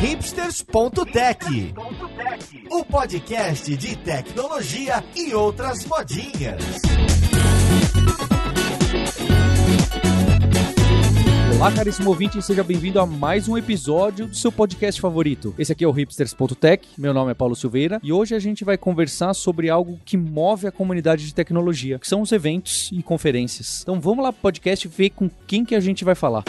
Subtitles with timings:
[0.00, 1.74] hipsters.tech,
[2.70, 6.64] o podcast de tecnologia e outras modinhas.
[11.54, 15.54] Olá, caríssimo ouvinte, seja bem-vindo a mais um episódio do seu podcast favorito.
[15.58, 18.78] Esse aqui é o hipsters.tech, meu nome é Paulo Silveira e hoje a gente vai
[18.78, 23.82] conversar sobre algo que move a comunidade de tecnologia, que são os eventos e conferências.
[23.82, 26.42] Então vamos lá pro podcast ver com quem que a gente vai falar.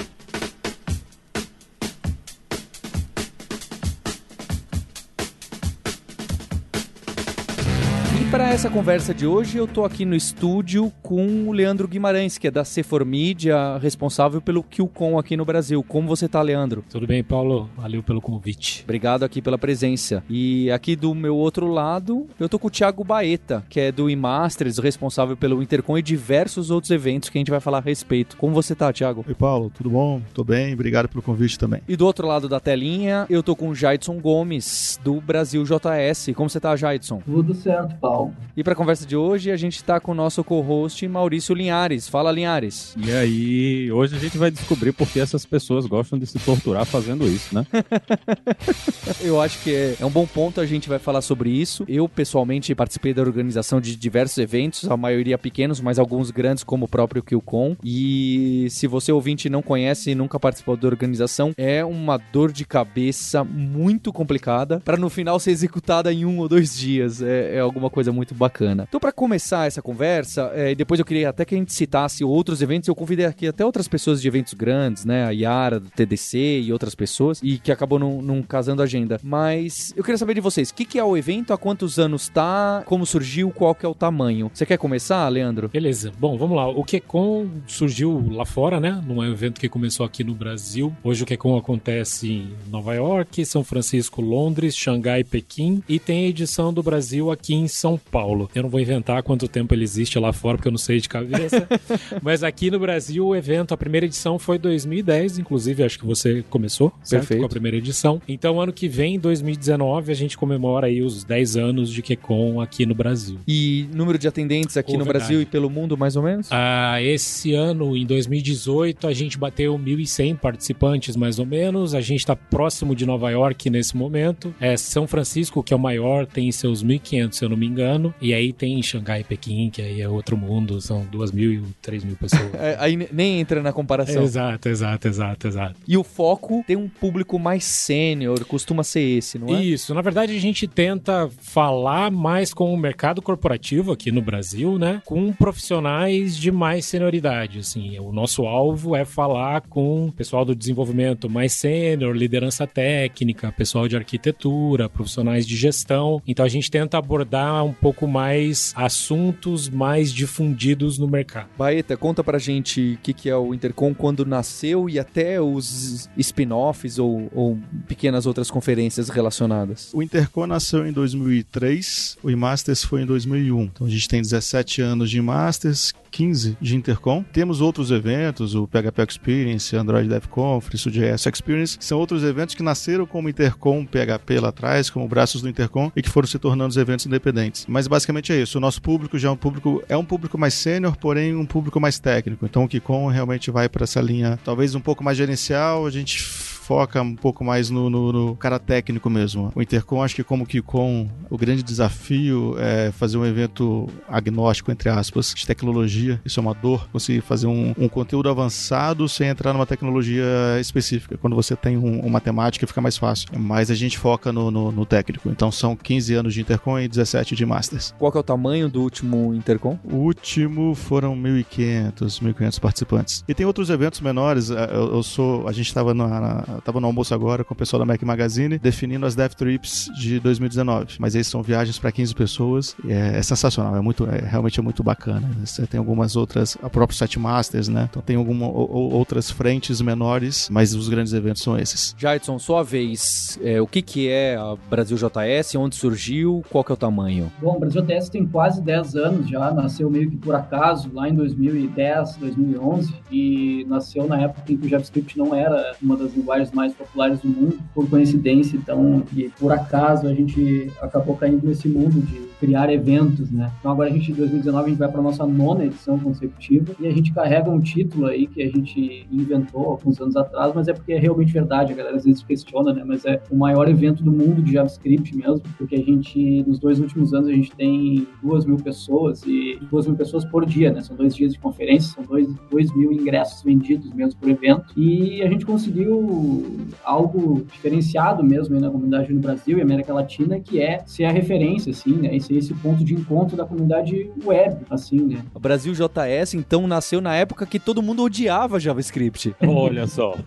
[8.51, 12.51] Essa conversa de hoje, eu tô aqui no estúdio com o Leandro Guimarães, que é
[12.51, 15.81] da C4 Media, responsável pelo QCon aqui no Brasil.
[15.81, 16.83] Como você tá, Leandro?
[16.89, 17.69] Tudo bem, Paulo?
[17.77, 18.83] Valeu pelo convite.
[18.83, 20.21] Obrigado aqui pela presença.
[20.29, 24.09] E aqui do meu outro lado, eu tô com o Thiago Baeta, que é do
[24.09, 28.35] eMasters, responsável pelo Intercom e diversos outros eventos que a gente vai falar a respeito.
[28.35, 29.23] Como você tá, Thiago?
[29.25, 29.71] Oi, Paulo.
[29.73, 30.21] Tudo bom?
[30.33, 30.73] Tô bem.
[30.73, 31.81] Obrigado pelo convite também.
[31.87, 36.31] E do outro lado da telinha, eu tô com o Jaidson Gomes, do Brasil JS.
[36.35, 37.21] Como você tá, Jaidson?
[37.21, 38.33] Tudo certo, Paulo.
[38.55, 42.07] E para a conversa de hoje, a gente está com o nosso co-host Maurício Linhares.
[42.07, 42.93] Fala, Linhares.
[42.97, 46.85] E aí, hoje a gente vai descobrir por que essas pessoas gostam de se torturar
[46.85, 47.65] fazendo isso, né?
[49.21, 51.85] Eu acho que é, é, um bom ponto, a gente vai falar sobre isso.
[51.87, 56.85] Eu, pessoalmente, participei da organização de diversos eventos, a maioria pequenos, mas alguns grandes, como
[56.85, 57.77] o próprio QCon.
[57.83, 62.65] E se você ouvinte não conhece e nunca participou da organização, é uma dor de
[62.65, 67.21] cabeça muito complicada para no final ser executada em um ou dois dias.
[67.21, 68.85] É, é alguma coisa coisa muito bacana.
[68.87, 72.61] Então, para começar essa conversa, é, depois eu queria até que a gente citasse outros
[72.61, 72.87] eventos.
[72.87, 75.25] Eu convidei aqui até outras pessoas de eventos grandes, né?
[75.25, 79.19] A Yara, do TDC e outras pessoas, e que acabou não, casando a agenda.
[79.23, 82.29] Mas eu queria saber de vocês, o que, que é o evento, há quantos anos
[82.29, 84.49] tá, como surgiu, qual que é o tamanho?
[84.53, 85.69] Você quer começar, Leandro?
[85.69, 86.11] Beleza.
[86.19, 86.67] Bom, vamos lá.
[86.67, 89.01] O QCon surgiu lá fora, né?
[89.05, 90.95] Não é um evento que começou aqui no Brasil.
[91.03, 96.29] Hoje o QCon acontece em Nova York, São Francisco, Londres, Xangai, Pequim e tem a
[96.29, 98.20] edição do Brasil aqui em São Paulo.
[98.55, 101.09] Eu não vou inventar quanto tempo ele existe lá fora, porque eu não sei de
[101.09, 101.67] cabeça.
[102.21, 106.43] Mas aqui no Brasil, o evento, a primeira edição foi 2010, inclusive, acho que você
[106.49, 107.21] começou, certo?
[107.21, 107.39] Perfeito.
[107.39, 108.21] Com a primeira edição.
[108.27, 112.85] Então, ano que vem, 2019, a gente comemora aí os 10 anos de QCon aqui
[112.85, 113.37] no Brasil.
[113.47, 115.25] E número de atendentes aqui oh, no verdade.
[115.25, 116.47] Brasil e pelo mundo, mais ou menos?
[116.51, 121.93] Ah, esse ano, em 2018, a gente bateu 1.100 participantes, mais ou menos.
[121.93, 124.53] A gente está próximo de Nova York nesse momento.
[124.59, 128.10] É São Francisco, que é o maior, tem seus 1.500, se eu não me engano
[128.19, 131.61] E aí tem Xangai e Pequim, que aí é outro mundo, são duas mil e
[131.81, 132.53] três mil pessoas.
[132.55, 134.23] é, aí nem entra na comparação.
[134.23, 135.75] exato, exato, exato, exato.
[135.87, 139.63] E o foco tem um público mais sênior, costuma ser esse, não é?
[139.63, 144.77] Isso, na verdade a gente tenta falar mais com o mercado corporativo aqui no Brasil,
[144.77, 145.01] né?
[145.05, 147.99] Com profissionais de mais senioridade, assim.
[147.99, 153.87] O nosso alvo é falar com o pessoal do desenvolvimento mais sênior, liderança técnica, pessoal
[153.87, 156.21] de arquitetura, profissionais de gestão.
[156.27, 161.47] Então a gente tenta abordar um pouco mais assuntos mais difundidos no mercado.
[161.57, 166.09] Baeta, conta pra gente o que, que é o Intercom, quando nasceu e até os
[166.17, 167.57] spin-offs ou, ou,
[167.87, 169.89] pequenas outras conferências relacionadas.
[169.93, 173.63] O Intercom nasceu em 2003, o iMasters foi em 2001.
[173.63, 177.23] Então a gente tem 17 anos de iMasters, 15 de Intercom.
[177.23, 182.23] Temos outros eventos, o PHP Experience, Android Dev Conference, o JS Experience, que são outros
[182.23, 186.27] eventos que nasceram como Intercom PHP lá atrás, como braços do Intercom, e que foram
[186.27, 187.65] se tornando eventos independentes.
[187.67, 188.57] Mas basicamente é isso.
[188.57, 191.79] O nosso público já é um público é um público mais sênior, porém um público
[191.79, 192.45] mais técnico.
[192.45, 195.85] Então o Kikon realmente vai para essa linha, talvez um pouco mais gerencial.
[195.85, 196.23] A gente
[196.61, 199.51] foca um pouco mais no, no, no, cara técnico mesmo.
[199.55, 204.71] O Intercom, acho que como que com o grande desafio é fazer um evento agnóstico,
[204.71, 206.21] entre aspas, de tecnologia.
[206.23, 210.23] Isso é uma dor, conseguir fazer um, um conteúdo avançado sem entrar numa tecnologia
[210.59, 211.17] específica.
[211.17, 213.29] Quando você tem um, uma temática, fica mais fácil.
[213.37, 215.29] Mas a gente foca no, no, no técnico.
[215.29, 217.93] Então são 15 anos de Intercom e 17 de Masters.
[217.97, 219.79] Qual é o tamanho do último Intercom?
[219.83, 223.23] O último foram 1.500, 1.500 participantes.
[223.27, 224.49] E tem outros eventos menores.
[224.49, 227.85] Eu, eu sou, a gente estava na, tava no almoço agora com o pessoal da
[227.85, 230.95] Mac Magazine, definindo as Dev Trips de 2019.
[230.99, 232.75] Mas esses são viagens para 15 pessoas.
[232.87, 235.29] É, é, sensacional, é muito, é, realmente é muito bacana.
[235.43, 237.87] Você tem algumas outras, a própria Site Masters, né?
[237.89, 241.95] Então tem algumas outras frentes menores, mas os grandes eventos são esses.
[241.97, 246.71] Jaidson, sua vez, é, o que que é a Brasil JS, onde surgiu, qual que
[246.71, 247.31] é o tamanho?
[247.41, 251.07] Bom, o Brasil JS tem quase 10 anos já, nasceu meio que por acaso, lá
[251.07, 256.13] em 2010, 2011, e nasceu na época em que o JavaScript não era uma das
[256.13, 257.59] linguagens linguagens mais populares do mundo.
[257.73, 263.29] Por coincidência, então, e por acaso, a gente acabou caindo nesse mundo de criar eventos,
[263.29, 263.51] né?
[263.59, 266.87] Então agora a gente, em 2019, a gente vai para nossa nona edição consecutiva e
[266.87, 270.73] a gente carrega um título aí que a gente inventou alguns anos atrás, mas é
[270.73, 272.83] porque é realmente verdade, a galera às vezes questiona, né?
[272.83, 276.79] Mas é o maior evento do mundo de JavaScript mesmo, porque a gente, nos dois
[276.79, 280.81] últimos anos, a gente tem duas mil pessoas e duas mil pessoas por dia, né?
[280.81, 285.21] São dois dias de conferência, são dois, dois mil ingressos vendidos mesmo por evento e
[285.21, 290.59] a gente conseguiu algo diferenciado mesmo aí na comunidade no Brasil e América Latina, que
[290.59, 292.15] é ser a referência, assim, né?
[292.15, 295.23] E ser esse ponto de encontro da comunidade web, assim, né?
[295.33, 299.35] O Brasil JS, então, nasceu na época que todo mundo odiava JavaScript.
[299.45, 300.15] Olha só.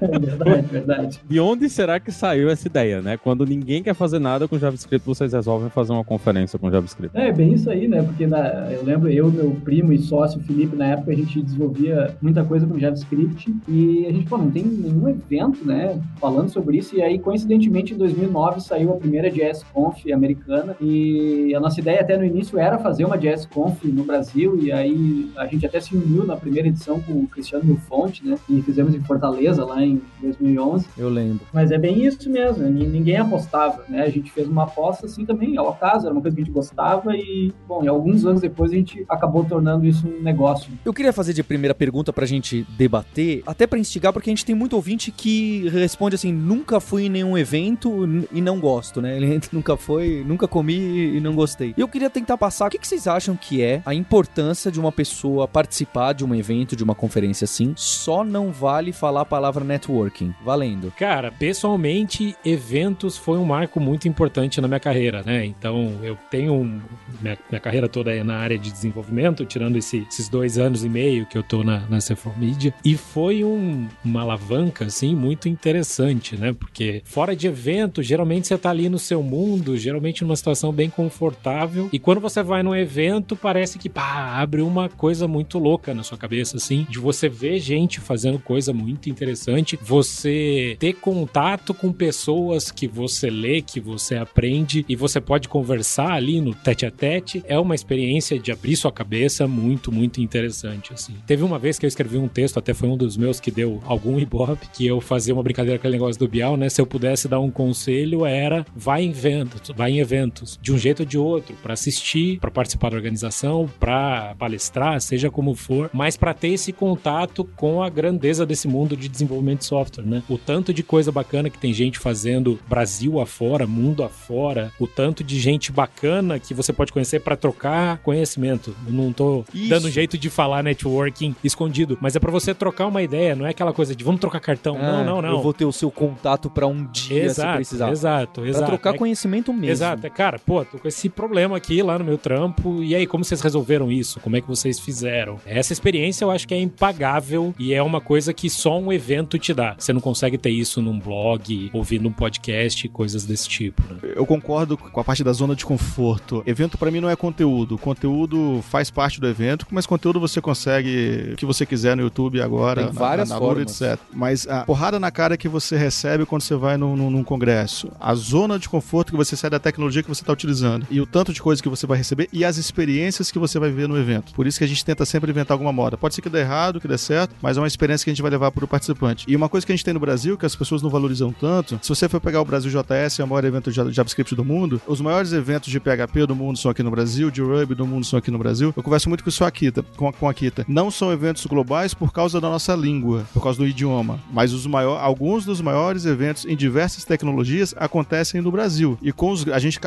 [0.00, 1.20] É verdade, verdade.
[1.28, 3.16] De onde será que saiu essa ideia, né?
[3.16, 7.16] Quando ninguém quer fazer nada com JavaScript, vocês resolvem fazer uma conferência com JavaScript.
[7.16, 8.02] É, bem isso aí, né?
[8.02, 12.16] Porque na, eu lembro, eu, meu primo e sócio Felipe, na época a gente desenvolvia
[12.22, 16.78] muita coisa com JavaScript e a gente, pô, não tem nenhum evento, né, falando sobre
[16.78, 16.96] isso.
[16.96, 21.09] E aí, coincidentemente, em 2009 saiu a primeira JSConf americana e
[21.54, 25.46] a nossa ideia até no início era fazer uma JSConf no Brasil e aí a
[25.46, 29.00] gente até se uniu na primeira edição com o Cristiano Milfonte, né, e fizemos em
[29.00, 30.86] Fortaleza lá em 2011.
[30.96, 31.46] Eu lembro.
[31.52, 34.02] Mas é bem isso mesmo, ninguém apostava, né?
[34.02, 36.54] A gente fez uma aposta assim também, ao acaso, era uma coisa que a gente
[36.54, 40.70] gostava e, bom, e alguns anos depois a gente acabou tornando isso um negócio.
[40.84, 44.44] Eu queria fazer de primeira pergunta pra gente debater, até pra instigar, porque a gente
[44.44, 49.16] tem muito ouvinte que responde assim: nunca fui em nenhum evento e não gosto, né?
[49.20, 51.74] Ele nunca foi, nunca comi e não gostei.
[51.76, 54.78] E eu queria tentar passar o que, que vocês acham que é a importância de
[54.80, 57.72] uma pessoa participar de um evento, de uma conferência assim.
[57.76, 60.34] Só não vale falar a palavra networking.
[60.44, 60.92] Valendo.
[60.98, 65.44] Cara, pessoalmente, eventos foi um marco muito importante na minha carreira, né?
[65.44, 66.80] Então, eu tenho um-
[67.20, 70.88] minha, minha carreira toda é na área de desenvolvimento, tirando esse- esses dois anos e
[70.88, 75.48] meio que eu tô na, na C4 Media, e foi um- uma alavanca, assim, muito
[75.48, 76.52] interessante, né?
[76.52, 80.88] Porque fora de evento, geralmente você tá ali no seu mundo, geralmente numa situação bem
[80.88, 85.92] confortável, e quando você vai num evento, parece que, pá, abre uma coisa muito louca
[85.92, 91.74] na sua cabeça, assim, de você ver gente fazendo coisa muito interessante, você ter contato
[91.74, 96.86] com pessoas que você lê, que você aprende e você pode conversar ali no tete
[96.86, 101.14] a tete, é uma experiência de abrir sua cabeça muito, muito interessante, assim.
[101.26, 103.82] Teve uma vez que eu escrevi um texto, até foi um dos meus que deu
[103.84, 106.70] algum ibope, que eu fazia uma brincadeira com aquele negócio do Bial, né?
[106.70, 110.78] Se eu pudesse dar um conselho, era vai em eventos, vai em eventos, de um
[110.78, 115.90] jeito ou de outro, para assistir, para participar da organização, para palestrar, seja como for,
[115.92, 120.22] mas para ter esse contato com a grandeza desse mundo de desenvolvimento de software, né?
[120.28, 125.22] O tanto de coisa bacana que tem gente fazendo Brasil afora, mundo afora, o tanto
[125.24, 128.74] de gente bacana que você pode conhecer para trocar conhecimento.
[128.86, 129.68] Eu não tô Isso.
[129.68, 133.50] dando jeito de falar networking escondido, mas é para você trocar uma ideia, não é
[133.50, 134.76] aquela coisa de vamos trocar cartão.
[134.78, 135.30] não, Ah, não, não.
[135.30, 137.90] Eu vou ter o seu contato pra um dia se Exato, precisar.
[137.90, 138.66] exato, Pra exato.
[138.66, 139.70] trocar É conhecimento mesmo.
[139.70, 143.06] Exato, é, cara, pô, tô com esse problema aqui lá no meu trampo, e aí,
[143.06, 144.20] como vocês resolveram isso?
[144.20, 145.38] Como é que vocês fizeram?
[145.46, 149.38] Essa experiência eu acho que é impagável e é uma coisa que só um evento
[149.38, 149.74] te dá.
[149.78, 153.98] Você não consegue ter isso num blog, ouvindo um podcast, coisas desse tipo, né?
[154.16, 156.42] Eu concordo com a parte da zona de conforto.
[156.46, 157.78] Evento pra mim não é conteúdo.
[157.78, 162.40] Conteúdo faz parte do evento, mas conteúdo você consegue o que você quiser no YouTube
[162.40, 163.80] agora, Tem na- várias na, na formas.
[163.80, 163.98] etc.
[164.12, 167.90] Mas a porrada na cara que você recebe quando você vai num, num- num congresso,
[168.00, 170.49] a zona de conforto que você sai da tecnologia que você está utilizando
[170.90, 173.70] e o tanto de coisa que você vai receber e as experiências que você vai
[173.70, 174.32] ver no evento.
[174.32, 175.96] Por isso que a gente tenta sempre inventar alguma moda.
[175.96, 178.22] Pode ser que dê errado, que dê certo, mas é uma experiência que a gente
[178.22, 179.24] vai levar para o participante.
[179.28, 181.78] E uma coisa que a gente tem no Brasil, que as pessoas não valorizam tanto,
[181.82, 184.80] se você for pegar o Brasil JS, é o maior evento de JavaScript do mundo,
[184.86, 188.04] os maiores eventos de PHP do mundo são aqui no Brasil, de Ruby do mundo
[188.04, 188.72] são aqui no Brasil.
[188.76, 190.64] Eu converso muito com isso Akita, com a, com a Akita.
[190.68, 194.66] Não são eventos globais por causa da nossa língua, por causa do idioma, mas os
[194.66, 198.98] maior, alguns dos maiores eventos em diversas tecnologias acontecem no Brasil.
[199.02, 199.78] E com os a gente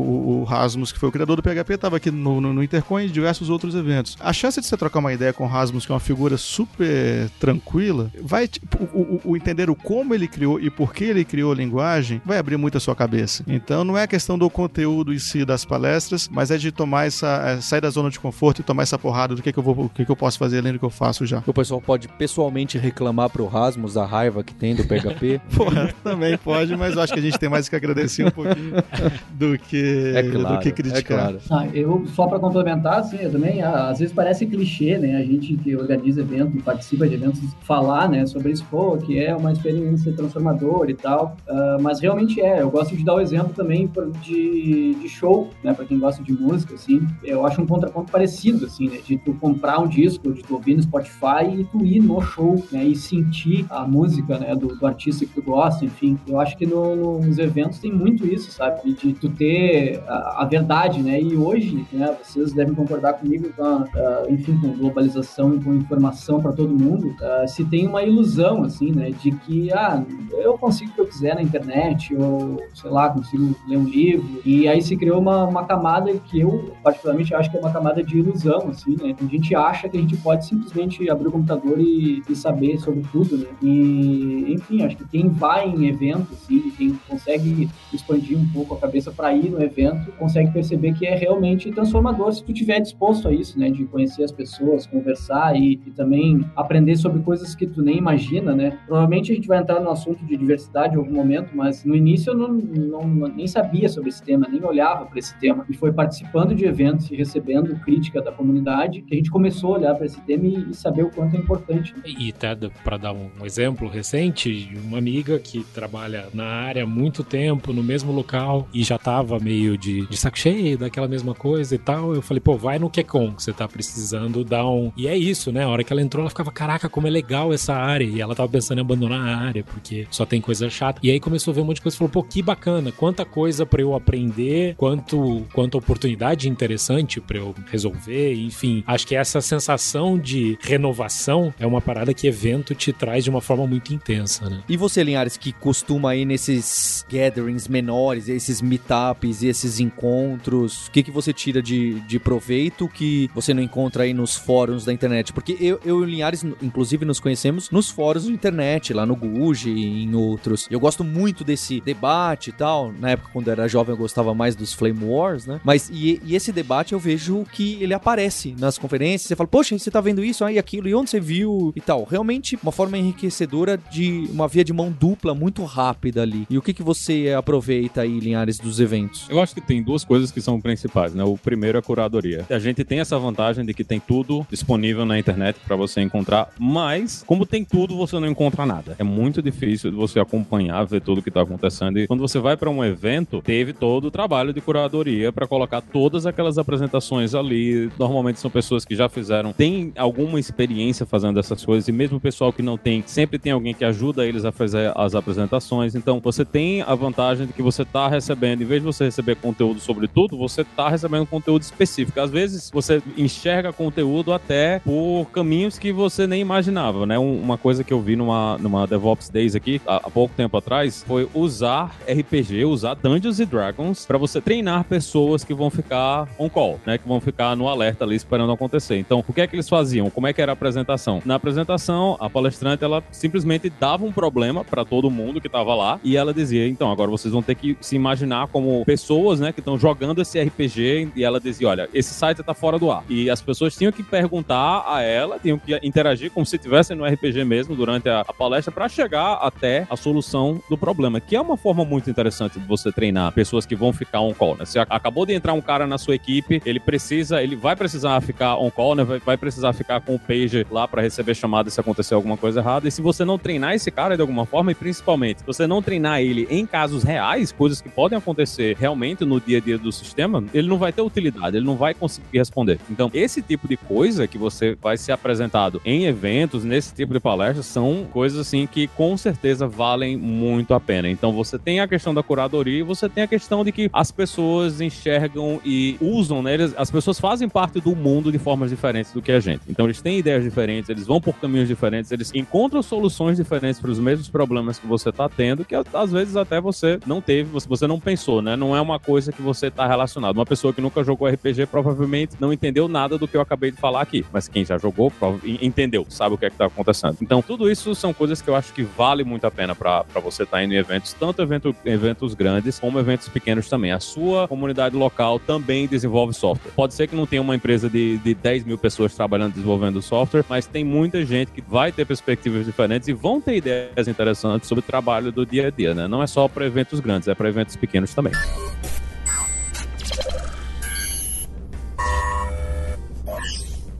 [0.00, 3.04] o, o Rasmus, que foi o criador do PHP, estava aqui no, no, no Intercoin
[3.06, 4.16] e diversos outros eventos.
[4.20, 7.28] A chance de você trocar uma ideia com o Rasmus, que é uma figura super
[7.38, 11.24] tranquila, vai tipo, o, o- o entender o como ele criou e por que ele
[11.24, 13.42] criou a linguagem, vai abrir muito a sua cabeça.
[13.46, 17.06] Então não é a questão do conteúdo em si das palestras, mas é de tomar
[17.06, 17.26] essa
[17.56, 19.84] é, sair da zona de conforto e tomar essa porrada do que, que eu vou,
[19.84, 21.42] o que, que eu posso fazer além do que eu faço já.
[21.46, 25.40] O pessoal pode pessoalmente reclamar pro Rasmus a raiva que tem do PHP.
[25.56, 28.74] Porra, também pode, mas eu acho que a gente tem mais que agradecer um pouquinho
[29.32, 31.02] do que, É claro, do que é criticar.
[31.04, 31.38] claro.
[31.50, 35.16] Ah, eu, só para complementar, assim, eu também, às vezes parece clichê, né?
[35.16, 39.18] A gente que organiza eventos e participa de eventos falar, né, sobre isso, pô, que
[39.18, 42.60] é uma experiência transformadora e tal, ah, mas realmente é.
[42.60, 43.90] Eu gosto de dar o exemplo também
[44.22, 47.06] de, de show, né, para quem gosta de música, assim.
[47.22, 50.74] Eu acho um contraponto parecido, assim, né, de tu comprar um disco, de tu ouvir
[50.74, 54.86] no Spotify e tu ir no show, né, e sentir a música né, do, do
[54.86, 56.18] artista que tu gosta, enfim.
[56.26, 58.92] Eu acho que no, nos eventos tem muito isso, sabe?
[58.92, 61.20] De tu ter a, a verdade, né?
[61.20, 63.86] E hoje, né, vocês devem concordar comigo, com a,
[64.28, 67.14] enfim, com globalização e com informação para todo mundo,
[67.48, 71.34] se tem uma ilusão, assim, né, de que, ah, eu consigo o que eu quiser
[71.34, 75.64] na internet, ou, sei lá, consigo ler um livro, e aí se criou uma, uma
[75.64, 79.14] camada que eu, particularmente, acho que é uma camada de ilusão, assim, né?
[79.20, 83.02] A gente acha que a gente pode simplesmente abrir o computador e, e saber sobre
[83.12, 83.46] tudo, né?
[83.62, 88.78] E, enfim, acho que quem vai em evento, assim, quem consegue expandir um pouco a
[88.78, 89.69] cabeça para ir no evento,
[90.18, 93.70] consegue perceber que é realmente transformador se tu tiver disposto a isso, né?
[93.70, 98.54] De conhecer as pessoas, conversar e, e também aprender sobre coisas que tu nem imagina,
[98.54, 98.78] né?
[98.86, 102.32] Provavelmente a gente vai entrar no assunto de diversidade em algum momento, mas no início
[102.32, 105.64] eu não, não nem sabia sobre esse tema, nem olhava para esse tema.
[105.68, 109.78] E foi participando de eventos e recebendo crítica da comunidade que a gente começou a
[109.78, 111.94] olhar para esse tema e, e, saber o quanto é importante.
[112.04, 117.22] E até para dar um exemplo recente, uma amiga que trabalha na área há muito
[117.22, 121.74] tempo, no mesmo local, e já tava meio de, de saco cheio daquela mesma coisa
[121.74, 122.14] e tal.
[122.14, 124.92] Eu falei, pô, vai no QCon, que você tá precisando dar um.
[124.96, 125.64] E é isso, né?
[125.64, 128.04] A hora que ela entrou, ela ficava, caraca, como é legal essa área.
[128.04, 131.00] E ela tava pensando em abandonar a área, porque só tem coisa chata.
[131.02, 133.24] E aí começou a ver um monte de coisa e falou, pô, que bacana, quanta
[133.24, 138.84] coisa para eu aprender, quanto, quanta oportunidade interessante para eu resolver, enfim.
[138.86, 143.40] Acho que essa sensação de renovação é uma parada que evento te traz de uma
[143.40, 144.62] forma muito intensa, né?
[144.68, 150.90] E você, Linhares, que costuma ir nesses gatherings menores, esses meetups e esses encontros, o
[150.90, 154.92] que, que você tira de, de proveito que você não encontra aí nos fóruns da
[154.92, 155.32] internet?
[155.32, 159.16] Porque eu, eu e o Linhares, inclusive, nos conhecemos nos fóruns da internet, lá no
[159.16, 160.66] Guji e em outros.
[160.70, 162.92] Eu gosto muito desse debate e tal.
[162.92, 165.60] Na época, quando eu era jovem, eu gostava mais dos Flame Wars, né?
[165.64, 169.28] Mas e, e esse debate eu vejo que ele aparece nas conferências.
[169.28, 172.04] Você fala, poxa, você tá vendo isso aí, aquilo, e onde você viu e tal.
[172.04, 176.46] Realmente, uma forma enriquecedora de uma via de mão dupla muito rápida ali.
[176.50, 179.26] E o que, que você aproveita aí, Linhares, dos eventos?
[179.30, 181.22] Eu acho que tem duas coisas que são principais, né?
[181.22, 182.44] O primeiro é a curadoria.
[182.50, 186.48] A gente tem essa vantagem de que tem tudo disponível na internet para você encontrar,
[186.58, 188.96] mas como tem tudo, você não encontra nada.
[188.98, 192.00] É muito difícil você acompanhar, ver tudo que tá acontecendo.
[192.00, 195.80] E quando você vai para um evento, teve todo o trabalho de curadoria para colocar
[195.80, 197.88] todas aquelas apresentações ali.
[197.96, 202.20] Normalmente são pessoas que já fizeram, tem alguma experiência fazendo essas coisas, e mesmo o
[202.20, 205.94] pessoal que não tem, sempre tem alguém que ajuda eles a fazer as apresentações.
[205.94, 209.19] Então você tem a vantagem de que você tá recebendo, em vez de você receber
[209.40, 212.20] conteúdo sobre tudo, você tá recebendo conteúdo específico.
[212.20, 217.18] Às vezes você enxerga conteúdo até por caminhos que você nem imaginava, né?
[217.18, 221.28] uma coisa que eu vi numa, numa DevOps Days aqui, há, pouco tempo atrás, foi
[221.34, 226.98] usar RPG, usar Dungeons Dragons para você treinar pessoas que vão ficar on call, né?
[226.98, 228.98] Que vão ficar no alerta ali esperando acontecer.
[228.98, 230.10] Então, o que é que eles faziam?
[230.10, 231.22] Como é que era a apresentação?
[231.24, 236.00] Na apresentação, a palestrante ela simplesmente dava um problema para todo mundo que estava lá
[236.02, 239.09] e ela dizia: "Então, agora vocês vão ter que se imaginar como pessoas,
[239.40, 242.90] né, que estão jogando esse RPG" e ela dizia: "Olha, esse site está fora do
[242.90, 243.04] ar".
[243.08, 247.04] E as pessoas tinham que perguntar a ela, tinham que interagir como se estivessem no
[247.04, 251.40] RPG mesmo durante a, a palestra para chegar até a solução do problema, que é
[251.40, 254.64] uma forma muito interessante de você treinar pessoas que vão ficar on call, né?
[254.64, 258.56] Você acabou de entrar um cara na sua equipe, ele precisa, ele vai precisar ficar
[258.56, 259.04] on call, né?
[259.04, 262.60] Vai, vai precisar ficar com o page lá para receber chamada se acontecer alguma coisa
[262.60, 262.88] errada.
[262.88, 265.82] E se você não treinar esse cara de alguma forma, e principalmente, se você não
[265.82, 269.90] treinar ele em casos reais, coisas que podem acontecer realmente no dia a dia do
[269.90, 272.78] sistema, ele não vai ter utilidade, ele não vai conseguir responder.
[272.90, 277.20] Então, esse tipo de coisa que você vai ser apresentado em eventos, nesse tipo de
[277.20, 281.08] palestras, são coisas assim que com certeza valem muito a pena.
[281.08, 284.10] Então, você tem a questão da curadoria e você tem a questão de que as
[284.10, 286.54] pessoas enxergam e usam, né?
[286.54, 289.62] Eles, as pessoas fazem parte do mundo de formas diferentes do que a gente.
[289.68, 293.90] Então, eles têm ideias diferentes, eles vão por caminhos diferentes, eles encontram soluções diferentes para
[293.90, 297.86] os mesmos problemas que você está tendo, que às vezes até você não teve, você
[297.86, 298.56] não pensou, né?
[298.56, 300.36] Não é uma coisa que você está relacionado.
[300.36, 303.76] Uma pessoa que nunca jogou RPG provavelmente não entendeu nada do que eu acabei de
[303.76, 305.12] falar aqui, mas quem já jogou
[305.60, 307.16] entendeu, sabe o que é está acontecendo.
[307.20, 310.42] Então, tudo isso são coisas que eu acho que vale muito a pena para você
[310.42, 313.92] estar tá indo em eventos, tanto evento, eventos grandes como eventos pequenos também.
[313.92, 316.72] A sua comunidade local também desenvolve software.
[316.72, 320.44] Pode ser que não tenha uma empresa de, de 10 mil pessoas trabalhando desenvolvendo software,
[320.48, 324.80] mas tem muita gente que vai ter perspectivas diferentes e vão ter ideias interessantes sobre
[324.80, 326.06] o trabalho do dia a dia, né?
[326.06, 328.32] Não é só para eventos grandes, é para eventos pequenos também.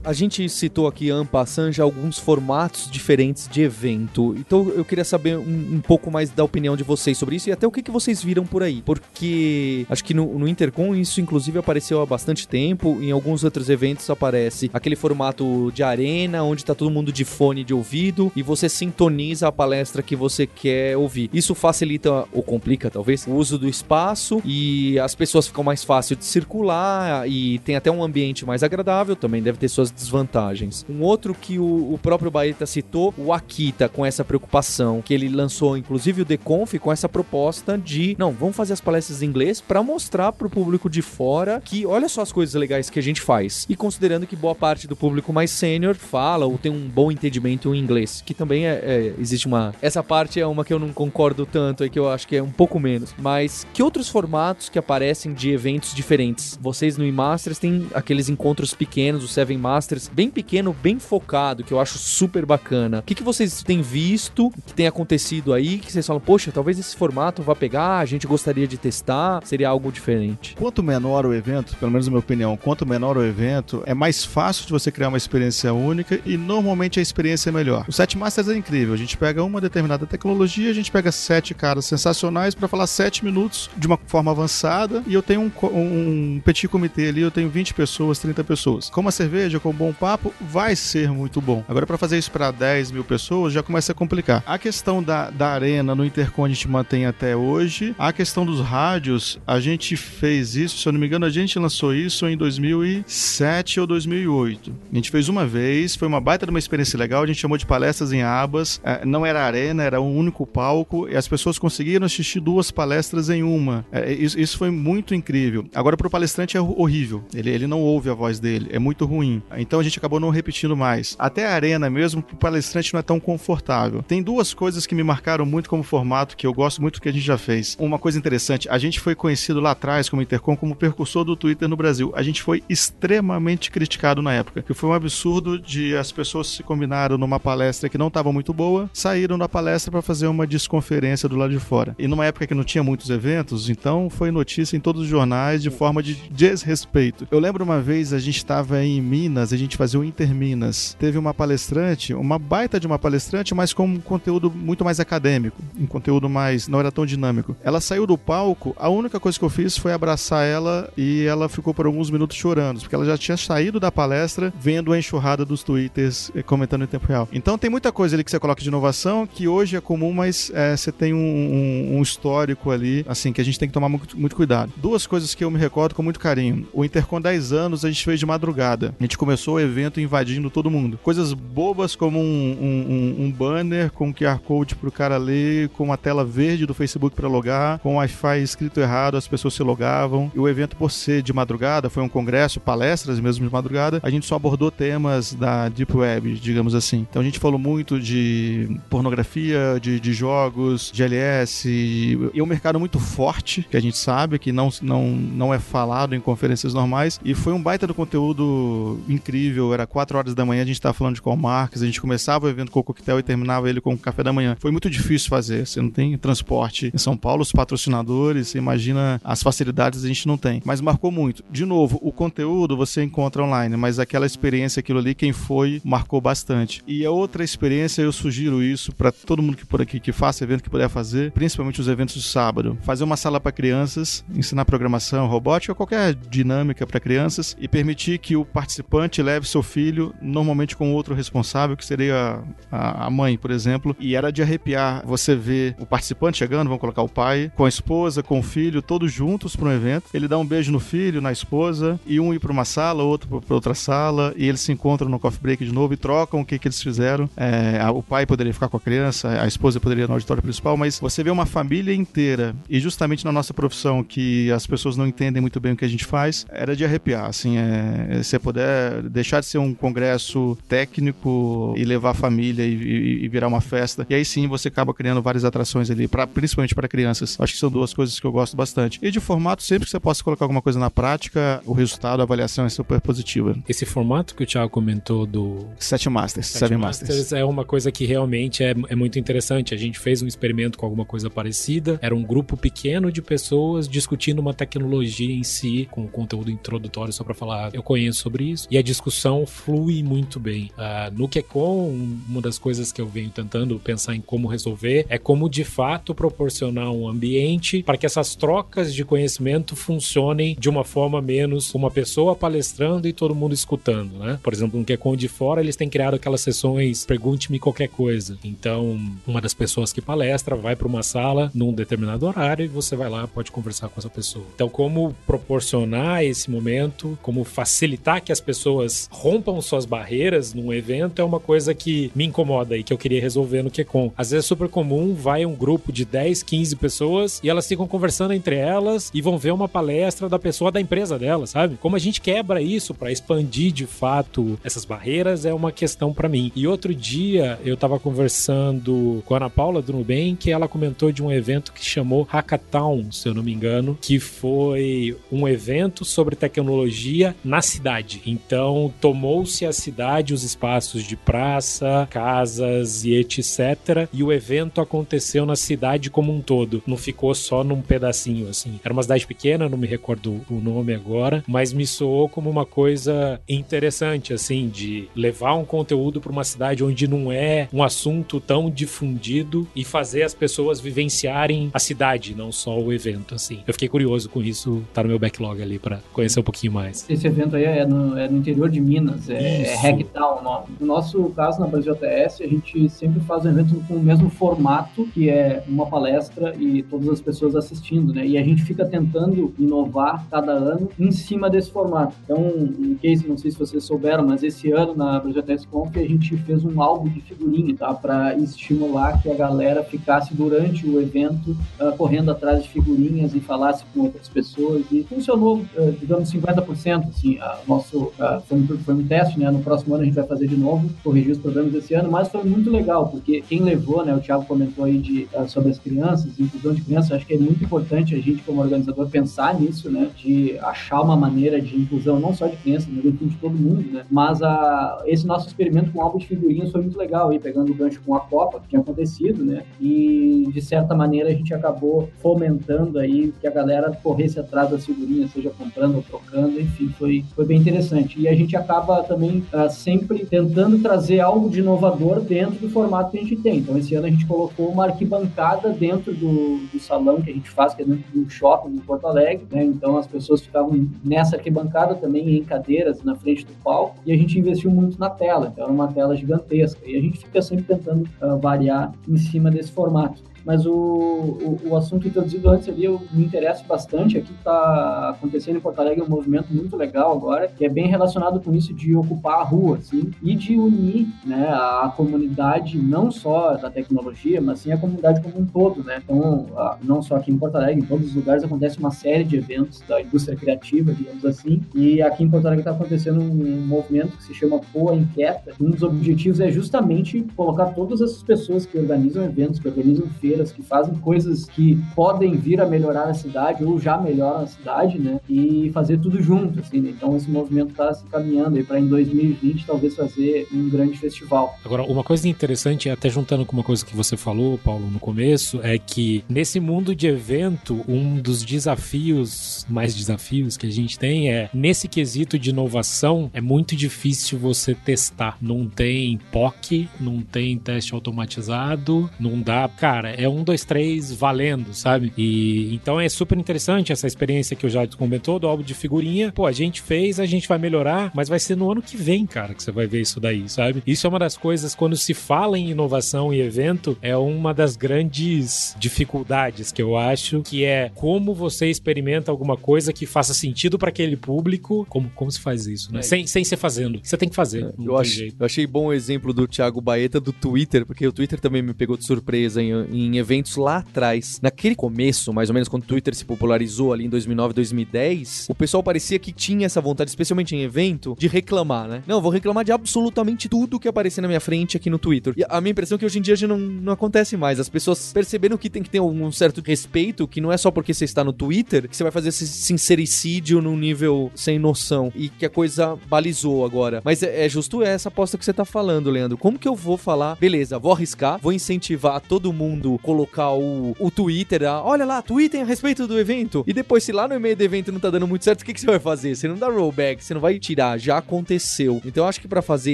[0.03, 4.35] A gente citou aqui, Ampassan, já alguns formatos diferentes de evento.
[4.35, 7.51] Então eu queria saber um, um, pouco mais da opinião de vocês sobre isso e
[7.51, 8.81] até o que, que vocês viram por aí.
[8.83, 12.97] Porque acho que no, no Intercom isso inclusive apareceu há bastante tempo.
[12.99, 17.63] Em alguns outros eventos aparece aquele formato de arena, onde tá todo mundo de fone
[17.63, 21.29] de ouvido e você sintoniza a palestra que você quer ouvir.
[21.31, 26.15] Isso facilita ou complica, talvez, o uso do espaço e as pessoas ficam mais fácil
[26.15, 30.85] de circular e tem até um ambiente mais agradável, também deve ter suas desvantagens.
[30.89, 35.29] Um outro que o, o próprio Baeta citou, o Akita, com essa preocupação, que ele
[35.29, 39.61] lançou inclusive o Deconf com essa proposta de, não, vamos fazer as palestras em inglês
[39.61, 43.03] para mostrar para o público de fora que olha só as coisas legais que a
[43.03, 43.65] gente faz.
[43.69, 47.73] E considerando que boa parte do público mais sênior fala ou tem um bom entendimento
[47.73, 50.93] em inglês, que também é, é, existe uma essa parte é uma que eu não
[50.93, 53.13] concordo tanto, é que eu acho que é um pouco menos.
[53.17, 56.57] Mas que outros formatos que aparecem de eventos diferentes?
[56.61, 59.80] Vocês no eMasters têm aqueles encontros pequenos, o Seven Masters,
[60.13, 62.99] bem pequeno, bem focado, que eu acho super bacana.
[62.99, 66.77] O que, que vocês têm visto, que tem acontecido aí, que vocês falam, poxa, talvez
[66.79, 70.55] esse formato vá pegar, a gente gostaria de testar, seria algo diferente?
[70.55, 74.23] Quanto menor o evento, pelo menos na minha opinião, quanto menor o evento, é mais
[74.23, 77.85] fácil de você criar uma experiência única e normalmente a experiência é melhor.
[77.87, 81.53] O Set Masters é incrível, a gente pega uma determinada tecnologia, a gente pega sete
[81.53, 86.41] caras sensacionais para falar sete minutos de uma forma avançada e eu tenho um, um
[86.43, 88.89] petit comitê ali, eu tenho 20 pessoas, 30 pessoas.
[88.89, 91.63] Com uma cerveja, um bom papo, vai ser muito bom.
[91.67, 94.43] Agora, para fazer isso para 10 mil pessoas, já começa a complicar.
[94.45, 97.95] A questão da, da arena no Intercom a gente mantém até hoje.
[97.97, 101.57] A questão dos rádios, a gente fez isso, se eu não me engano, a gente
[101.57, 104.73] lançou isso em 2007 ou 2008.
[104.91, 107.57] A gente fez uma vez, foi uma baita de uma experiência legal, a gente chamou
[107.57, 108.81] de palestras em abas.
[108.83, 113.29] É, não era arena, era um único palco e as pessoas conseguiram assistir duas palestras
[113.29, 113.85] em uma.
[113.91, 115.65] É, isso, isso, foi muito incrível.
[115.73, 117.23] Agora, para o palestrante é horrível.
[117.33, 119.41] Ele, ele não ouve a voz dele, é muito ruim.
[119.61, 121.15] Então a gente acabou não repetindo mais.
[121.17, 124.03] Até a arena mesmo, para o palestrante não é tão confortável.
[124.03, 127.11] Tem duas coisas que me marcaram muito como formato, que eu gosto muito que a
[127.11, 127.75] gente já fez.
[127.79, 131.67] Uma coisa interessante, a gente foi conhecido lá atrás como Intercom como precursor do Twitter
[131.67, 132.11] no Brasil.
[132.15, 136.63] A gente foi extremamente criticado na época, que foi um absurdo de as pessoas se
[136.63, 141.29] combinaram numa palestra que não estava muito boa, saíram da palestra para fazer uma desconferência
[141.29, 141.95] do lado de fora.
[141.97, 145.61] E numa época que não tinha muitos eventos, então foi notícia em todos os jornais
[145.61, 147.27] de forma de desrespeito.
[147.31, 150.95] Eu lembro uma vez a gente estava em Minas, a gente fazia o Interminas.
[150.99, 155.61] Teve uma palestrante, uma baita de uma palestrante, mas com um conteúdo muito mais acadêmico,
[155.79, 157.55] um conteúdo mais não era tão dinâmico.
[157.63, 161.49] Ela saiu do palco, a única coisa que eu fiz foi abraçar ela e ela
[161.49, 165.45] ficou por alguns minutos chorando, porque ela já tinha saído da palestra vendo a enxurrada
[165.45, 167.27] dos twitters eh, comentando em tempo real.
[167.31, 170.51] Então tem muita coisa ali que você coloca de inovação que hoje é comum, mas
[170.53, 173.89] é, você tem um, um, um, histórico ali, assim, que a gente tem que tomar
[173.89, 174.71] muito, muito, cuidado.
[174.77, 176.67] Duas coisas que eu me recordo com muito carinho.
[176.73, 178.95] O Intercom 10 anos a gente fez de madrugada.
[178.99, 180.99] A gente começou o evento invadindo todo mundo.
[181.01, 186.25] Coisas bobas como um, um banner com QR Code pro cara ler, com uma tela
[186.25, 190.31] verde do Facebook para logar, com Wi-Fi escrito errado, as pessoas se logavam.
[190.35, 194.09] E o evento, por ser de madrugada, foi um congresso, palestras mesmo de madrugada, a
[194.09, 197.05] gente só abordou temas da Deep Web, digamos assim.
[197.09, 202.45] Então a gente falou muito de pornografia, de, de jogos, de LS, e é um
[202.45, 206.73] mercado muito forte, que a gente sabe que não, não, não é falado em conferências
[206.73, 209.30] normais, e foi um baita do conteúdo incrível,
[209.73, 212.45] era 4 horas da manhã, a gente estava falando de qual marcas, a gente começava
[212.45, 214.55] o evento com o coquetel e terminava ele com o café da manhã.
[214.59, 219.19] Foi muito difícil fazer, você não tem transporte em São Paulo, os patrocinadores, você imagina
[219.23, 221.43] as facilidades a gente não tem, mas marcou muito.
[221.51, 226.21] De novo, o conteúdo você encontra online, mas aquela experiência, aquilo ali, quem foi, marcou
[226.21, 226.81] bastante.
[226.87, 230.43] E a outra experiência, eu sugiro isso para todo mundo que por aqui que faça
[230.43, 232.77] evento que puder fazer, principalmente os eventos de sábado.
[232.81, 238.35] Fazer uma sala para crianças, ensinar programação, robótica, qualquer dinâmica para crianças e permitir que
[238.35, 243.49] o participante leve seu filho, normalmente com outro responsável, que seria a, a mãe, por
[243.49, 247.65] exemplo, e era de arrepiar você ver o participante chegando, vamos colocar o pai, com
[247.65, 250.05] a esposa, com o filho, todos juntos para um evento.
[250.13, 253.41] Ele dá um beijo no filho, na esposa, e um ir para uma sala, outro
[253.41, 256.45] para outra sala, e eles se encontram no coffee break de novo e trocam o
[256.45, 257.29] que, que eles fizeram.
[257.35, 260.77] É, o pai poderia ficar com a criança, a esposa poderia ir no auditório principal,
[260.77, 265.07] mas você vê uma família inteira, e justamente na nossa profissão, que as pessoas não
[265.07, 267.25] entendem muito bem o que a gente faz, era de arrepiar.
[267.25, 272.73] Assim, é, se puder deixar de ser um congresso técnico e levar a família e,
[272.73, 276.27] e, e, virar uma festa, e aí sim você acaba criando várias atrações ali, pra,
[276.27, 277.37] principalmente para crianças.
[277.39, 278.99] Acho que são duas coisas que eu gosto bastante.
[279.01, 282.23] E de formato, sempre que você possa colocar alguma coisa na prática, o resultado, a
[282.23, 283.55] avaliação é super positiva.
[283.67, 285.67] Esse formato que o Thiago comentou do.
[285.77, 287.09] Sete Masters, Sete Seven Masters.
[287.09, 287.33] Masters.
[287.33, 289.73] É uma coisa que realmente é, é muito interessante.
[289.73, 291.99] A gente fez um experimento com alguma coisa parecida.
[292.01, 297.23] Era um grupo pequeno de pessoas discutindo uma tecnologia em si, com conteúdo introdutório só
[297.23, 298.67] para falar, eu conheço sobre isso.
[298.69, 300.71] E a discussão flui muito bem.
[300.77, 301.89] Uh, no QCon,
[302.27, 306.13] uma das coisas que eu venho tentando pensar em como resolver é como de fato
[306.13, 311.89] proporcionar um ambiente para que essas trocas de conhecimento funcionem de uma forma menos uma
[311.89, 314.39] pessoa palestrando e todo mundo escutando, né?
[314.43, 318.37] Por exemplo, no QCon de fora, eles têm criado aquelas sessões pergunte-me qualquer coisa.
[318.43, 322.95] Então, uma das pessoas que palestra vai para uma sala num determinado horário e você
[322.95, 324.45] vai lá, pode conversar com essa pessoa.
[324.53, 331.21] Então, como proporcionar esse momento, como facilitar que as pessoas rompam suas barreiras num evento
[331.21, 334.11] é uma coisa que me incomoda e que eu queria resolver no QCon.
[334.17, 337.87] Às vezes é super comum, vai um grupo de 10, 15 pessoas e elas ficam
[337.87, 341.77] conversando entre elas e vão ver uma palestra da pessoa da empresa dela, sabe?
[341.77, 346.29] Como a gente quebra isso para expandir de fato essas barreiras é uma questão para
[346.29, 346.51] mim.
[346.55, 351.11] E outro dia eu tava conversando com a Ana Paula do Nubank e ela comentou
[351.11, 356.05] de um evento que chamou Hackathon, se eu não me engano, que foi um evento
[356.05, 358.21] sobre tecnologia na cidade.
[358.25, 364.07] Então, tomou-se a cidade, os espaços de praça, casas e etc.
[364.13, 366.83] E o evento aconteceu na cidade como um todo.
[366.85, 368.79] Não ficou só num pedacinho, assim.
[368.83, 372.65] Era uma cidade pequena, não me recordo o nome agora, mas me soou como uma
[372.65, 378.39] coisa interessante, assim, de levar um conteúdo para uma cidade onde não é um assunto
[378.39, 383.59] tão difundido e fazer as pessoas vivenciarem a cidade, não só o evento, assim.
[383.67, 387.05] Eu fiquei curioso com isso, tá no meu backlog ali para conhecer um pouquinho mais.
[387.09, 390.65] Esse evento aí é no, é no interior de Minas, é, é Hacktown o nome.
[390.79, 394.29] No nosso caso, na Brasil ATS, a gente sempre faz um evento com o mesmo
[394.29, 398.25] formato, que é uma palestra e todas as pessoas assistindo, né?
[398.25, 402.15] E a gente fica tentando inovar cada ano em cima desse formato.
[402.23, 402.37] Então,
[402.79, 405.99] em case, não sei se vocês souberam, mas esse ano na Brasil ATS Conf a
[405.99, 407.93] gente fez um álbum de figurinha, tá?
[407.93, 413.39] Para estimular que a galera ficasse durante o evento uh, correndo atrás de figurinhas e
[413.39, 414.85] falasse com outras pessoas.
[414.91, 417.09] E funcionou, uh, digamos, 50%.
[417.09, 419.49] Assim, uh, nosso, uh, foi, um, foi um teste, né?
[419.49, 422.27] No próximo ano a gente vai fazer de novo, corrigir os problemas desse ano, mas
[422.27, 424.13] foi muito legal, porque quem levou, né?
[424.13, 427.63] O Thiago comentou aí de, sobre as crianças, inclusão de crianças, acho que é muito
[427.63, 430.09] importante a gente, como organizador, pensar nisso, né?
[430.17, 434.03] De achar uma maneira de inclusão, não só de crianças, mas de todo mundo, né?
[434.09, 437.75] Mas a, esse nosso experimento com álbum de figurinhas foi muito legal, aí, pegando o
[437.75, 439.63] gancho com a Copa, que tinha acontecido, né?
[439.79, 444.85] E, de certa maneira, a gente acabou fomentando aí que a galera corresse atrás das
[444.85, 448.19] figurinhas, seja comprando ou trocando, enfim, foi, foi bem interessante.
[448.19, 453.11] E a gente acaba também uh, sempre tentando trazer algo de inovador dentro do formato
[453.11, 453.59] que a gente tem.
[453.59, 457.49] Então, esse ano a gente colocou uma arquibancada dentro do, do salão que a gente
[457.49, 459.63] faz, que é dentro do shopping em Porto Alegre, né?
[459.63, 464.17] Então, as pessoas ficavam nessa arquibancada também em cadeiras na frente do palco e a
[464.17, 465.49] gente investiu muito na tela.
[465.51, 466.79] Então, era uma tela gigantesca.
[466.85, 471.59] E a gente fica sempre tentando uh, variar em cima desse formato mas o, o,
[471.69, 474.17] o, assunto introduzido antes ali eu me interessa bastante.
[474.17, 478.39] Aqui está acontecendo em Porto Alegre um movimento muito legal agora, que é bem relacionado
[478.39, 483.55] com isso de ocupar a rua, assim, e de unir né, a comunidade, não só
[483.55, 486.01] da tecnologia, mas sim a comunidade como um todo, né?
[486.03, 486.45] Então,
[486.83, 489.81] não só aqui em Porto Alegre, em todos os lugares acontece uma série de eventos
[489.87, 494.23] da indústria criativa, digamos assim, e aqui em Porto Alegre está acontecendo um movimento que
[494.23, 495.53] se chama Poa Inquieta.
[495.59, 500.30] Um dos objetivos é justamente colocar todas essas pessoas que organizam eventos, que organizam feiras,
[500.51, 504.97] que fazem coisas que podem vir a melhorar a cidade ou já melhoram a cidade,
[504.97, 505.19] né?
[505.29, 506.91] E fazer tudo junto, assim, né?
[506.91, 511.55] Então esse movimento está se caminhando aí para em 2020 talvez fazer um grande festival.
[511.65, 515.59] Agora, uma coisa interessante, até juntando com uma coisa que você falou, Paulo, no começo,
[515.63, 521.31] é que nesse mundo de evento, um dos desafios, mais desafios que a gente tem
[521.31, 525.37] é, nesse quesito de inovação, é muito difícil você testar.
[525.41, 529.69] Não tem POC, não tem teste automatizado, não dá.
[529.69, 532.13] Cara, é um, dois, três valendo, sabe?
[532.17, 536.31] E então é super interessante essa experiência que o Jade comentou do álbum de figurinha.
[536.31, 539.25] Pô, a gente fez, a gente vai melhorar, mas vai ser no ano que vem,
[539.25, 540.83] cara, que você vai ver isso daí, sabe?
[540.85, 544.75] Isso é uma das coisas, quando se fala em inovação e evento, é uma das
[544.75, 550.77] grandes dificuldades que eu acho, que é como você experimenta alguma coisa que faça sentido
[550.77, 552.99] para aquele público, como, como se faz isso, né?
[552.99, 553.03] É.
[553.03, 553.99] Sem, sem ser fazendo.
[554.03, 554.65] Você tem que fazer.
[554.65, 554.95] É, eu,
[555.39, 558.73] eu achei bom o exemplo do Thiago Baeta do Twitter, porque o Twitter também me
[558.73, 561.39] pegou de surpresa em, em em eventos lá atrás.
[561.41, 565.55] Naquele começo, mais ou menos quando o Twitter se popularizou ali em 2009, 2010, o
[565.55, 569.03] pessoal parecia que tinha essa vontade, especialmente em evento, de reclamar, né?
[569.07, 572.33] Não, vou reclamar de absolutamente tudo que aparecer na minha frente aqui no Twitter.
[572.37, 574.59] E a minha impressão é que hoje em dia já não, não acontece mais.
[574.59, 577.93] As pessoas perceberam que tem que ter um certo respeito, que não é só porque
[577.93, 582.29] você está no Twitter que você vai fazer esse sincericídio num nível sem noção e
[582.29, 584.01] que a coisa balizou agora.
[584.03, 586.37] Mas é, é justo essa aposta que você tá falando, Leandro.
[586.37, 591.11] Como que eu vou falar, beleza, vou arriscar, vou incentivar todo mundo colocar o, o
[591.11, 593.63] Twitter, ah, olha lá, tweetem a respeito do evento.
[593.67, 595.73] E depois, se lá no e-mail do evento não tá dando muito certo, o que,
[595.73, 596.35] que você vai fazer?
[596.35, 599.01] Você não dá rollback, você não vai tirar, já aconteceu.
[599.05, 599.93] Então eu acho que para fazer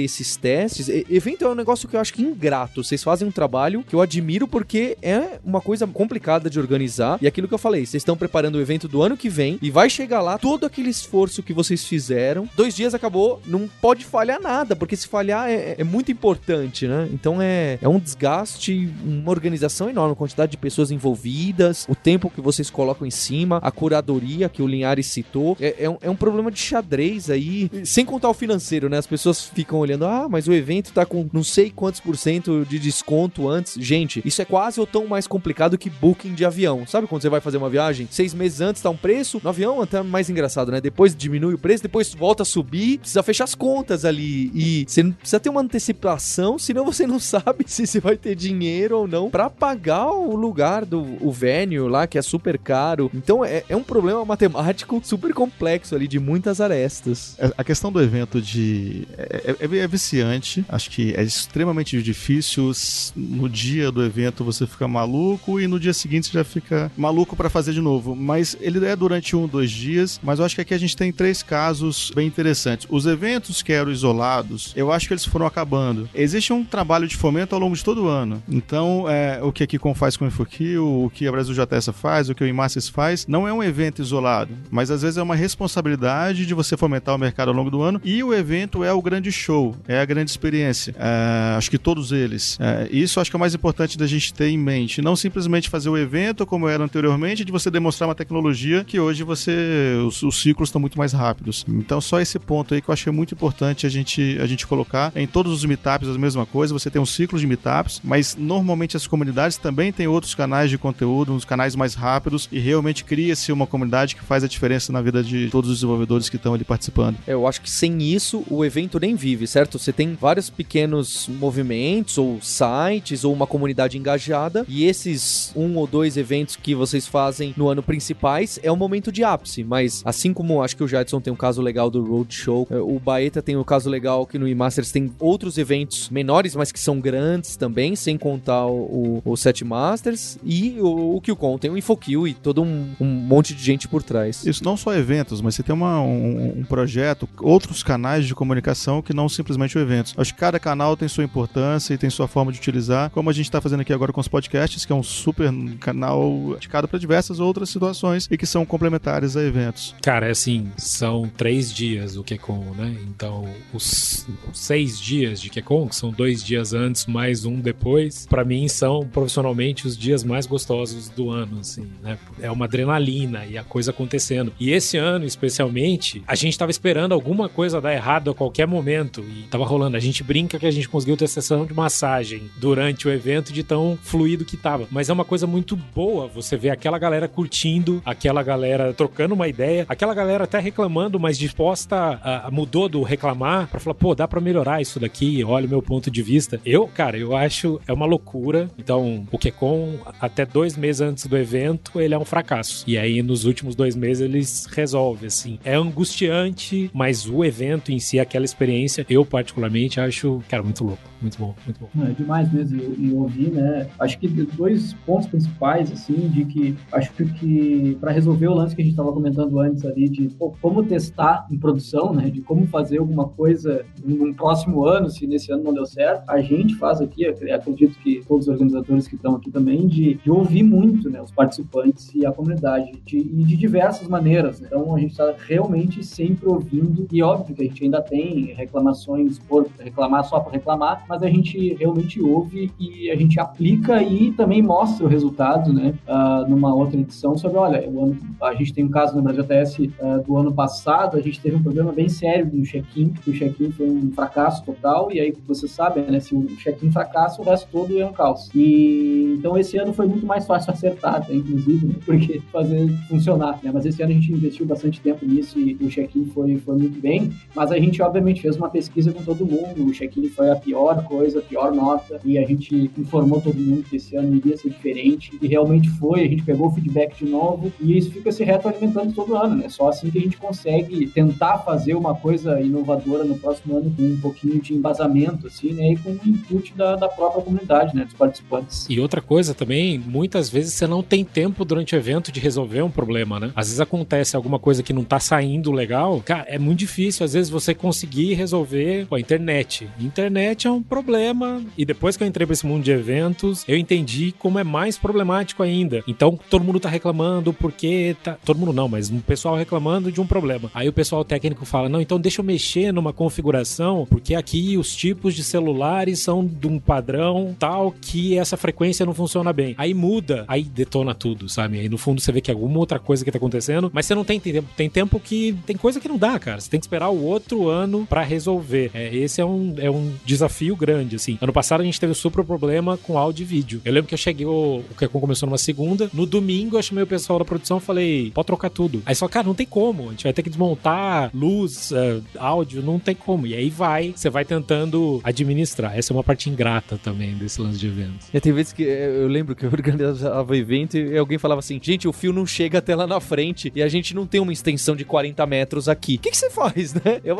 [0.00, 2.82] esses testes, evento é um negócio que eu acho que ingrato.
[2.82, 7.18] Vocês fazem um trabalho que eu admiro porque é uma coisa complicada de organizar.
[7.20, 9.70] E aquilo que eu falei, vocês estão preparando o evento do ano que vem e
[9.70, 12.48] vai chegar lá todo aquele esforço que vocês fizeram.
[12.56, 17.08] Dois dias acabou, não pode falhar nada, porque se falhar é, é muito importante, né?
[17.12, 22.30] Então é, é um desgaste, uma organização enorme, a quantidade de pessoas envolvidas, o tempo
[22.30, 25.56] que vocês colocam em cima, a curadoria que o Linhares citou.
[25.60, 28.98] É, é um, é um problema de xadrez aí, sem contar o financeiro, né?
[28.98, 32.64] As pessoas ficam olhando, ah, mas o evento tá com não sei quantos por cento
[32.68, 33.74] de desconto antes.
[33.74, 36.86] Gente, isso é quase ou tão mais complicado que booking de avião.
[36.86, 38.08] Sabe quando você vai fazer uma viagem?
[38.10, 40.80] Seis meses antes tá um preço, no avião até mais engraçado, né?
[40.80, 44.50] Depois diminui o preço, depois volta a subir, precisa fechar as contas ali.
[44.54, 48.98] E você precisa ter uma antecipação, senão você não sabe se você vai ter dinheiro
[48.98, 53.10] ou não pra pagar o lugar do o venue lá, que é super caro.
[53.14, 57.34] Então é, é um problema matemático super complexo ali, de muitas arestas.
[57.38, 59.06] É, A questão do evento de.
[59.16, 62.72] É, é- é viciante, acho que é extremamente difícil.
[63.16, 67.36] No dia do evento você fica maluco e no dia seguinte você já fica maluco
[67.36, 68.16] pra fazer de novo.
[68.16, 70.18] Mas ele é durante um, dois dias.
[70.22, 72.86] Mas eu acho que aqui a gente tem três casos bem interessantes.
[72.90, 76.08] Os eventos que eram isolados, eu acho que eles foram acabando.
[76.14, 78.42] Existe um trabalho de fomento ao longo de todo o ano.
[78.48, 81.90] Então, é, o que a Kikon faz com o InfoKill, o que a Brasil JS
[81.94, 85.22] faz, o que o Imaces faz, não é um evento isolado, mas às vezes é
[85.22, 88.92] uma responsabilidade de você fomentar o mercado ao longo do ano e o evento é
[88.92, 90.94] o grande show, é a grande experiência.
[90.98, 92.58] É, acho que todos eles.
[92.60, 95.00] É, isso acho que é o mais importante da gente ter em mente.
[95.00, 99.22] Não simplesmente fazer o evento como era anteriormente, de você demonstrar uma tecnologia que hoje
[99.22, 99.96] você.
[100.06, 101.64] os, os ciclos estão muito mais rápidos.
[101.68, 105.12] Então, só esse ponto aí que eu achei muito importante a gente, a gente colocar.
[105.14, 108.96] Em todos os meetups a mesma coisa, você tem um ciclo de meetups, mas normalmente
[108.96, 113.52] as comunidades também têm outros canais de conteúdo, uns canais mais rápidos, e realmente cria-se
[113.52, 116.64] uma comunidade que faz a diferença na vida de todos os desenvolvedores que estão ali
[116.64, 117.16] participando.
[117.26, 119.78] Eu acho que sem isso o evento nem vive, certo?
[119.78, 125.86] Você tem vários pequenos movimentos ou sites ou uma comunidade engajada e esses um ou
[125.86, 130.32] dois eventos que vocês fazem no ano principais é o momento de ápice, mas assim
[130.32, 133.56] como acho que o Jadson tem um caso legal do Roadshow, eh, o Baeta tem
[133.56, 137.96] um caso legal que no eMasters tem outros eventos menores, mas que são grandes também,
[137.96, 142.34] sem contar o, o, o Set Masters e o, o QCon tem o InfoQ e
[142.34, 144.44] todo um, um monte de gente por trás.
[144.46, 149.00] Isso não só eventos, mas você tem uma, um, um projeto, outros canais de comunicação
[149.00, 150.14] que não simplesmente o eventos.
[150.16, 153.32] Acho que cada canal tem sua importância e tem sua forma de utilizar, como a
[153.32, 156.98] gente está fazendo aqui agora com os podcasts, que é um super canal dedicado para
[156.98, 159.94] diversas outras situações e que são complementares a eventos.
[160.02, 162.96] Cara, é assim, são três dias o QCon, né?
[163.08, 168.44] Então, os seis dias de QCon, que são dois dias antes mais um depois, pra
[168.44, 169.08] mim são
[169.42, 172.18] profissionalmente os dias mais gostosos do ano, assim, né?
[172.40, 174.52] É uma adrenalina e a coisa acontecendo.
[174.58, 179.20] E esse ano, especialmente, a gente tava esperando alguma coisa dar errado a qualquer momento
[179.22, 179.96] e tava rolando.
[179.96, 183.62] A gente brinca que a gente conseguiu ter sessão de massagem durante o evento de
[183.62, 184.86] tão fluido que tava.
[184.90, 189.46] Mas é uma coisa muito boa você ver aquela galera curtindo, aquela galera trocando uma
[189.48, 194.14] ideia, aquela galera até reclamando, mas disposta a, a- mudou do reclamar pra falar, pô,
[194.14, 196.60] dá pra melhorar isso daqui, olha o meu ponto de vista.
[196.64, 198.68] Eu, cara, eu acho é uma loucura.
[198.78, 202.84] Então, o QCon, até dois meses antes do evento, ele é um fracasso.
[202.86, 205.58] E aí, nos últimos dois meses, eles resolvem, assim.
[205.64, 211.08] É angustiante, mas o evento em si, aquela experiência, eu particularmente acho, cara, muito louco.
[211.20, 211.88] Muito bom, muito bom.
[212.06, 212.80] É demais mesmo.
[212.80, 213.88] Eu ouvi, né?
[213.98, 218.82] Acho que dois pontos principais, assim, de que acho que para resolver o lance que
[218.82, 222.30] a gente estava comentando antes ali, de pô, como testar em produção, né?
[222.30, 226.40] De como fazer alguma coisa num próximo ano, se nesse ano não deu certo, a
[226.40, 230.62] gente faz aqui, acredito que todos os organizadores que estão aqui também, de, de ouvir
[230.62, 231.20] muito, né?
[231.20, 234.60] Os participantes e a comunidade, de, e de diversas maneiras.
[234.60, 234.68] Né?
[234.70, 239.38] Então a gente está realmente sempre ouvindo, e óbvio que a gente ainda tem reclamações
[239.38, 244.32] por reclamar só por reclamar, mas a gente realmente ouve e a gente aplica e
[244.32, 245.94] também mostra o resultado, né?
[246.06, 249.88] ah, numa outra edição sobre, olha, ano- a gente tem um caso no Brasil TS
[250.00, 253.70] ah, do ano passado, a gente teve um problema bem sério no check-in, o check-in
[253.72, 256.20] foi um fracasso total, e aí você sabe, né?
[256.20, 258.50] Se o check-in fracassa, o resto todo é um caos.
[258.54, 259.07] E
[259.38, 263.70] então esse ano foi muito mais fácil acertar, até, inclusive, né, porque fazer funcionar, né?
[263.72, 267.00] Mas esse ano a gente investiu bastante tempo nisso e o check-in foi, foi muito
[267.00, 270.56] bem, mas a gente obviamente fez uma pesquisa com todo mundo, o check-in foi a
[270.56, 274.56] pior coisa, a pior nota, e a gente informou todo mundo que esse ano iria
[274.56, 278.30] ser diferente, e realmente foi, a gente pegou o feedback de novo, e isso fica
[278.32, 279.68] se retroalimentando todo ano, né?
[279.68, 284.02] Só assim que a gente consegue tentar fazer uma coisa inovadora no próximo ano com
[284.02, 285.92] um pouquinho de embasamento, assim, né?
[285.92, 288.04] E com o input da, da própria comunidade, né?
[288.04, 288.86] Dos participantes.
[288.88, 292.82] E outra coisa também, muitas vezes você não tem tempo durante o evento de resolver
[292.82, 293.52] um problema, né?
[293.54, 297.32] Às vezes acontece alguma coisa que não tá saindo legal, cara, é muito difícil às
[297.32, 299.88] vezes você conseguir resolver com a internet.
[300.00, 303.76] Internet é um problema, e depois que eu entrei pra esse mundo de eventos, eu
[303.76, 306.02] entendi como é mais problemático ainda.
[306.06, 308.36] Então, todo mundo tá reclamando porque tá...
[308.44, 310.70] Todo mundo não, mas o pessoal reclamando de um problema.
[310.74, 314.94] Aí o pessoal técnico fala, não, então deixa eu mexer numa configuração, porque aqui os
[314.94, 319.74] tipos de celulares são de um padrão tal que essa frequência não funciona bem.
[319.78, 321.78] Aí muda, aí detona tudo, sabe?
[321.78, 324.14] Aí no fundo você vê que é alguma outra coisa que tá acontecendo, mas você
[324.14, 324.68] não tem tempo.
[324.76, 326.60] Tem tempo que tem coisa que não dá, cara.
[326.60, 328.90] Você tem que esperar o outro ano para resolver.
[328.94, 331.38] É, esse é um, é um desafio grande, assim.
[331.40, 333.80] Ano passado a gente teve um super problema com áudio e vídeo.
[333.84, 337.04] Eu lembro que eu cheguei, o, o que começou numa segunda, no domingo eu chamei
[337.04, 339.02] o pessoal da produção e falei, pode trocar tudo.
[339.04, 340.08] Aí só, cara, não tem como.
[340.08, 343.46] A gente vai ter que desmontar luz, uh, áudio, não tem como.
[343.46, 345.96] E aí vai, você vai tentando administrar.
[345.96, 348.28] Essa é uma parte ingrata também desse lance de eventos.
[348.32, 351.78] E tem vezes que eh, eu lembro que eu organizava evento e alguém falava assim:
[351.82, 354.52] gente, o fio não chega até lá na frente e a gente não tem uma
[354.52, 356.16] extensão de 40 metros aqui.
[356.16, 357.20] O que, que você faz, né?
[357.24, 357.36] Eu...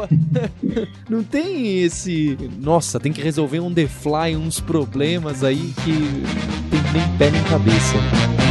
[1.09, 2.37] não tem esse.
[2.59, 5.93] Nossa, tem que resolver um the fly, uns problemas aí que
[6.71, 8.48] tem nem pé nem cabeça.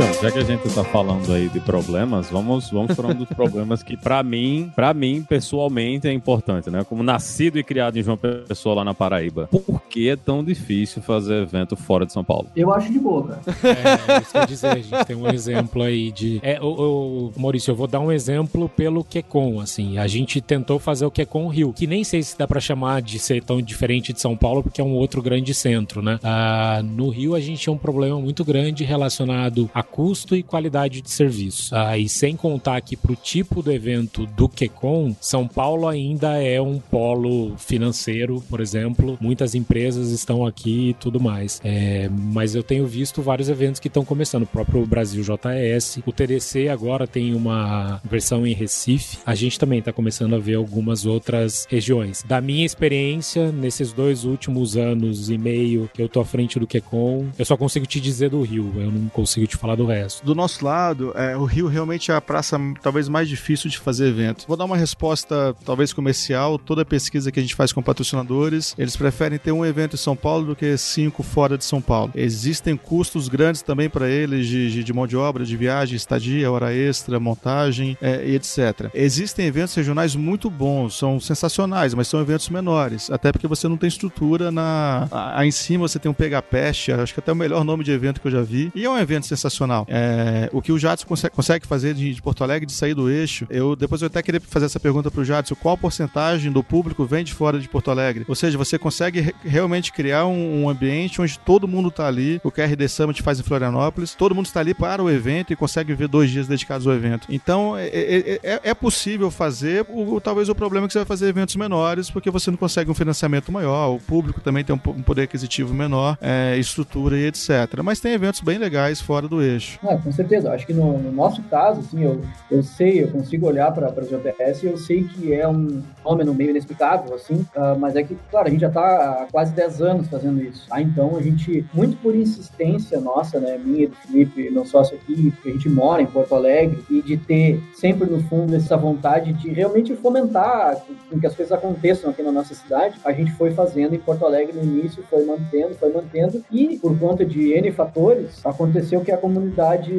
[0.00, 3.82] Já que a gente tá falando aí de problemas, vamos, vamos para um dos problemas
[3.82, 6.84] que, para mim, para mim, pessoalmente, é importante, né?
[6.84, 9.48] Como nascido e criado em João Pessoa lá na Paraíba.
[9.48, 12.48] Por que é tão difícil fazer evento fora de São Paulo?
[12.56, 13.40] Eu acho de boa, cara.
[13.62, 16.40] É, isso que eu dizer, a gente tem um exemplo aí de.
[16.42, 19.98] É, o, o, Maurício, eu vou dar um exemplo pelo QCon, assim.
[19.98, 23.18] A gente tentou fazer o QCon Rio, que nem sei se dá para chamar de
[23.18, 26.18] ser tão diferente de São Paulo, porque é um outro grande centro, né?
[26.22, 31.00] Ah, no Rio a gente tinha um problema muito grande relacionado a custo e qualidade
[31.00, 31.74] de serviço.
[31.74, 36.42] Ah, e sem contar que para o tipo do evento do QCon, São Paulo ainda
[36.42, 39.18] é um polo financeiro, por exemplo.
[39.20, 41.60] Muitas empresas estão aqui e tudo mais.
[41.64, 44.44] É, mas eu tenho visto vários eventos que estão começando.
[44.44, 46.00] O próprio Brasil JS.
[46.06, 49.18] O TDC agora tem uma versão em Recife.
[49.26, 52.22] A gente também está começando a ver algumas outras regiões.
[52.26, 56.66] Da minha experiência, nesses dois últimos anos e meio que eu tô à frente do
[56.66, 58.72] QCon, eu só consigo te dizer do Rio.
[58.76, 60.24] Eu não consigo te falar do resto.
[60.24, 64.08] Do nosso lado, é, o Rio realmente é a praça talvez mais difícil de fazer
[64.08, 64.44] evento.
[64.46, 66.58] Vou dar uma resposta talvez comercial.
[66.58, 70.14] Toda pesquisa que a gente faz com patrocinadores, eles preferem ter um evento em São
[70.14, 72.12] Paulo do que cinco fora de São Paulo.
[72.14, 76.50] Existem custos grandes também para eles de, de, de, mão de obra, de viagem, estadia,
[76.50, 78.90] hora extra, montagem é, e etc.
[78.92, 83.76] Existem eventos regionais muito bons, são sensacionais, mas são eventos menores, até porque você não
[83.76, 85.08] tem estrutura na.
[85.10, 88.20] Aí em cima você tem um pega-peste, acho que até o melhor nome de evento
[88.20, 89.59] que eu já vi, e é um evento sensacional.
[89.88, 93.10] É, o que o Jadson consegue, consegue fazer de, de, Porto Alegre, de sair do
[93.10, 97.04] eixo, eu depois eu até queria fazer essa pergunta pro Jadson, qual porcentagem do público
[97.04, 98.24] vem de fora de Porto Alegre?
[98.28, 102.40] Ou seja, você consegue re realmente criar um, um, ambiente onde todo mundo tá ali,
[102.44, 105.94] o KRD Summit faz em Florianópolis, todo mundo está ali para o evento e consegue
[105.94, 107.26] ver dois dias dedicados ao evento.
[107.30, 111.06] Então, é, é, é, é possível fazer, o, talvez o problema é que você vai
[111.06, 114.90] fazer eventos menores, porque você não consegue um financiamento maior, o público também tem um,
[114.90, 117.82] um poder aquisitivo menor, é, estrutura e etc.
[117.82, 119.49] Mas tem eventos bem legais fora do eixo.
[119.82, 120.52] Ah, com certeza.
[120.52, 124.06] Acho que no, no, nosso caso, assim, eu, eu sei, eu consigo olhar para o
[124.06, 128.16] JPS e eu sei que é um fenômeno meio inexplicável, assim, uh, mas é que,
[128.30, 128.80] claro, a gente já está
[129.22, 130.68] há quase 10 anos fazendo isso.
[130.68, 130.80] Tá?
[130.80, 135.48] Então, a gente, muito por insistência nossa, né, minha do Felipe, meu sócio aqui, porque
[135.50, 139.50] a gente mora em Porto Alegre, e de ter sempre no fundo essa vontade de
[139.50, 140.76] realmente fomentar
[141.10, 144.24] com que as coisas aconteçam aqui na nossa cidade, a gente foi fazendo em Porto
[144.24, 149.12] Alegre no início, foi mantendo, foi mantendo, e por conta de N fatores, aconteceu que
[149.12, 149.39] a comunidade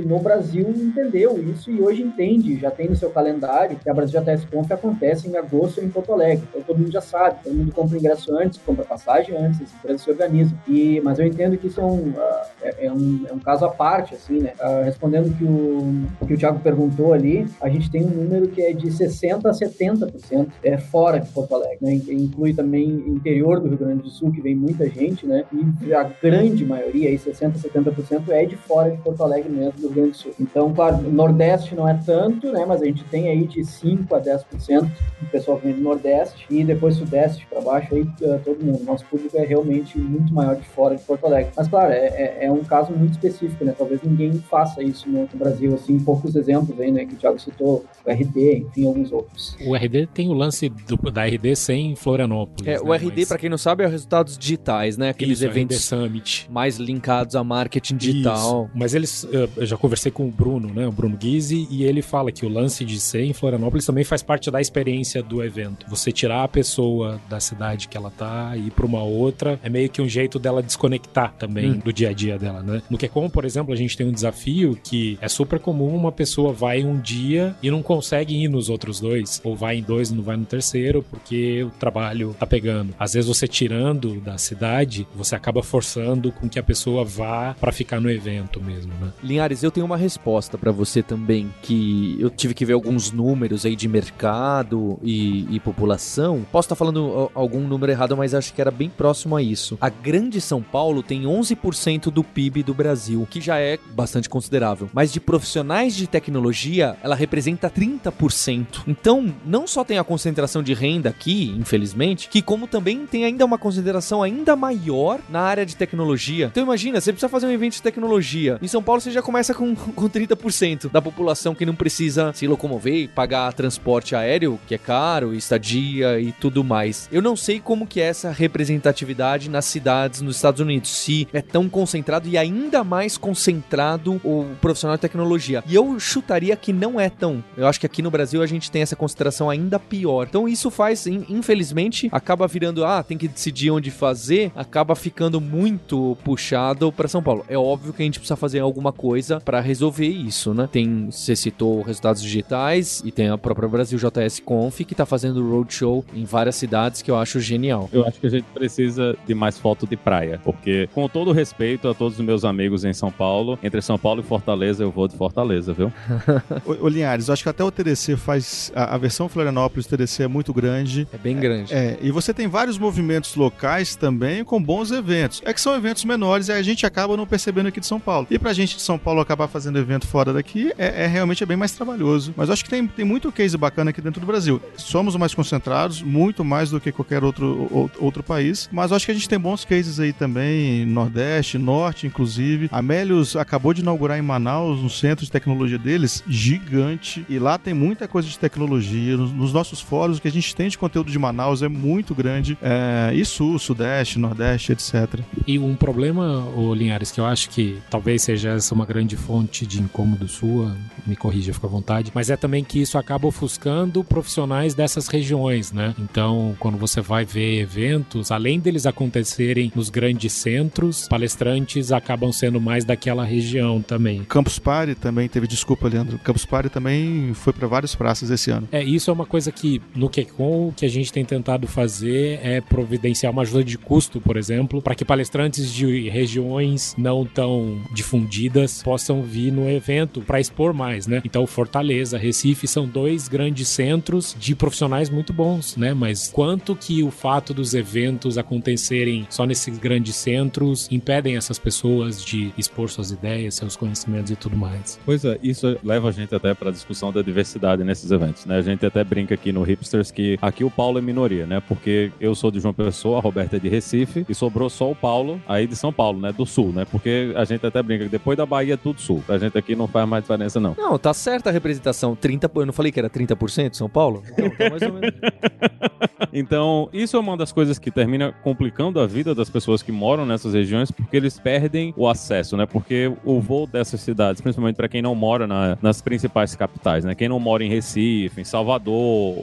[0.05, 4.21] no Brasil entendeu isso e hoje entende, já tem no seu calendário que a Brasil
[4.21, 6.43] JS Conf acontece em agosto em Porto Alegre.
[6.49, 10.01] Então todo mundo já sabe, todo mundo compra ingresso antes, compra passagem antes, as empresas
[10.01, 10.57] se organizam.
[10.67, 13.65] E, mas eu entendo que isso é um, uh, é, é, um, é um caso
[13.65, 14.53] à parte, assim, né?
[14.59, 18.61] Uh, respondendo que o que o Thiago perguntou ali, a gente tem um número que
[18.61, 21.93] é de 60% a 70% é fora de Porto Alegre, né?
[21.93, 25.45] Inclui também interior do Rio Grande do Sul, que vem muita gente, né?
[25.81, 29.73] E a grande maioria, aí 60%, 70% é de fora de Porto Alegre Alegre mesmo,
[29.73, 30.33] do Rio Grande do Sul.
[30.39, 32.65] Então, claro, o Nordeste não é tanto, né?
[32.67, 36.45] Mas a gente tem aí de 5 a 10% do pessoal que vem do Nordeste
[36.49, 38.83] e depois Sudeste para baixo aí uh, todo mundo.
[38.83, 41.51] Nosso público é realmente muito maior de fora de Porto Alegre.
[41.55, 43.73] Mas, claro, é, é, é um caso muito específico, né?
[43.77, 47.05] Talvez ninguém faça isso no Brasil, assim, poucos exemplos aí, né?
[47.05, 49.55] Que o Thiago citou, o RD, enfim, alguns outros.
[49.65, 52.67] O RD tem o lance do, da RD sem Florianópolis.
[52.67, 52.79] É, né?
[52.81, 55.09] o RD, Mas- para quem não sabe, é os resultados digitais, né?
[55.09, 56.47] Aqueles Isso, eventos Summit.
[56.49, 58.65] mais linkados a marketing digital.
[58.65, 58.71] Isso.
[58.73, 62.01] Mas eles, eh, eu já conversei com o Bruno, né, o Bruno Guise, e ele
[62.01, 65.85] fala que o lance de ser em Florianópolis também faz parte da experiência do evento.
[65.89, 69.69] Você tirar a pessoa da cidade que ela tá e ir pra uma outra, é
[69.69, 71.81] meio que um jeito dela desconectar também Hum.
[71.83, 72.81] do dia a dia dela, né?
[72.89, 76.51] No QCon, por exemplo, a gente tem um desafio que é super comum uma pessoa
[76.53, 80.15] vai um dia e não consegue ir nos outros dois, ou vai em dois e
[80.15, 82.93] não vai no terceiro, porque o trabalho tá pegando.
[82.99, 87.71] Às vezes você tirando da cidade, você acaba forçando com que a pessoa vá pra
[87.71, 89.10] ficar no evento mesmo, né?
[89.23, 93.65] Linhares, eu tenho uma resposta pra você também, que eu tive que ver alguns números
[93.65, 96.45] aí de mercado e, e população.
[96.51, 99.77] Posso estar falando a- algum número errado, mas acho que era bem próximo a isso.
[99.81, 104.89] A Grande São Paulo tem 11% do PIB do Brasil, que já é bastante considerável.
[104.93, 108.83] Mas de profissionais de tecnologia, ela representa 30%.
[108.87, 113.45] Então, não só tem a concentração de renda aqui, infelizmente, que como também tem ainda
[113.45, 116.47] uma consideração ainda maior na área de tecnologia.
[116.51, 118.57] Então imagina, você precisa fazer um evento de tecnologia.
[118.61, 122.47] Em São Paulo você já começa com, com 30% da população que não precisa se
[122.47, 127.09] locomover e pagar transporte aéreo, que é caro, estadia e tudo mais.
[127.11, 131.41] Eu não sei como que é essa representatividade nas cidades nos Estados Unidos, se é
[131.41, 135.63] tão concentrado e ainda mais concentrado o profissional de tecnologia.
[135.67, 137.43] E eu chutaria que não é tão.
[137.57, 140.27] Eu acho que aqui no Brasil a gente tem essa consideração ainda pior.
[140.29, 145.41] Então isso faz, in- infelizmente, acaba virando, ah, tem que decidir onde fazer, acaba ficando
[145.41, 147.45] muito puxado para São Paulo.
[147.49, 150.67] É óbvio que a gente precisa fazer alguma coisa para resolver isso, né?
[150.71, 155.47] Tem, você citou resultados digitais e tem a própria Brasil JS Conf que tá fazendo
[155.47, 157.89] roadshow em várias cidades que eu acho genial.
[157.91, 161.87] Eu acho que a gente precisa de mais foto de praia, porque com todo respeito
[161.87, 165.07] a todos os meus amigos em São Paulo, entre São Paulo e Fortaleza, eu vou
[165.07, 165.91] de Fortaleza, viu?
[166.65, 168.71] Ô, ô, Linhares, eu acho que até o TDC faz.
[168.75, 171.07] A, a versão Florianópolis TDC é muito grande.
[171.13, 171.73] É bem grande.
[171.73, 175.41] É, e você tem vários movimentos locais também com bons eventos.
[175.45, 178.27] É que são eventos menores e a gente acaba não percebendo aqui de São Paulo.
[178.29, 181.45] E pra gente de São Paulo acabar fazendo evento fora daqui é, é realmente é
[181.45, 182.33] bem mais trabalhoso.
[182.35, 184.61] Mas acho que tem, tem muito case bacana aqui dentro do Brasil.
[184.77, 188.69] Somos mais concentrados, muito mais do que qualquer outro, ou- outro país.
[188.71, 192.69] Mas acho que a gente tem bons cases aí também, Nordeste, Norte, inclusive.
[192.71, 197.25] A Melius acabou de inaugurar em Manaus um centro de tecnologia deles gigante.
[197.29, 199.17] E lá tem muita coisa de tecnologia.
[199.17, 202.13] Nos, nos nossos fóruns, o que a gente tem de conteúdo de Manaus é muito
[202.13, 202.57] grande.
[202.61, 205.19] É, e Sul, Sudeste, Nordeste, etc.
[205.47, 209.65] E um problema, ô Linhares, que eu acho que talvez seja essa uma grande fonte
[209.65, 214.03] de incômodo sua, me corrija, fica à vontade, mas é também que isso acaba ofuscando
[214.03, 215.95] profissionais dessas regiões, né?
[215.97, 222.61] Então, quando você vai ver eventos, além deles acontecerem nos grandes centros, palestrantes acabam sendo
[222.61, 224.23] mais daquela região também.
[224.25, 226.19] Campus Party também teve, desculpa, Leandro.
[226.19, 228.69] Campus Party também foi para várias praças esse ano.
[228.71, 232.39] É, isso é uma coisa que no QCon o que a gente tem tentado fazer
[232.43, 237.81] é providenciar uma ajuda de custo, por exemplo, para que palestrantes de regiões não tão
[237.91, 238.50] difundidas
[238.83, 241.21] possam vir no evento para expor mais, né?
[241.25, 245.93] Então, Fortaleza, Recife são dois grandes centros de profissionais muito bons, né?
[245.93, 252.23] Mas quanto que o fato dos eventos acontecerem só nesses grandes centros impedem essas pessoas
[252.23, 254.99] de expor suas ideias, seus conhecimentos e tudo mais?
[255.05, 258.57] Pois é, isso leva a gente até para a discussão da diversidade nesses eventos, né?
[258.57, 261.61] A gente até brinca aqui no Hipsters que aqui o Paulo é minoria, né?
[261.67, 264.95] Porque eu sou de João Pessoa, a Roberta é de Recife e sobrou só o
[264.95, 266.31] Paulo aí de São Paulo, né?
[266.31, 266.85] Do Sul, né?
[266.89, 269.23] Porque a gente até brinca que depois da Bahia é tudo Sul.
[269.27, 270.75] A gente aqui não faz mais diferença, não.
[270.77, 272.15] Não, tá certa a representação.
[272.15, 274.23] 30, eu não falei que era 30% São Paulo?
[274.31, 275.11] Então, tá mais ou menos.
[276.33, 280.25] Então, isso é uma das coisas que termina complicando a vida das pessoas que moram
[280.25, 282.65] nessas regiões, porque eles perdem o acesso, né?
[282.65, 287.15] Porque o voo dessas cidades, principalmente para quem não mora na- nas principais capitais, né?
[287.15, 288.93] Quem não mora em Recife, em Salvador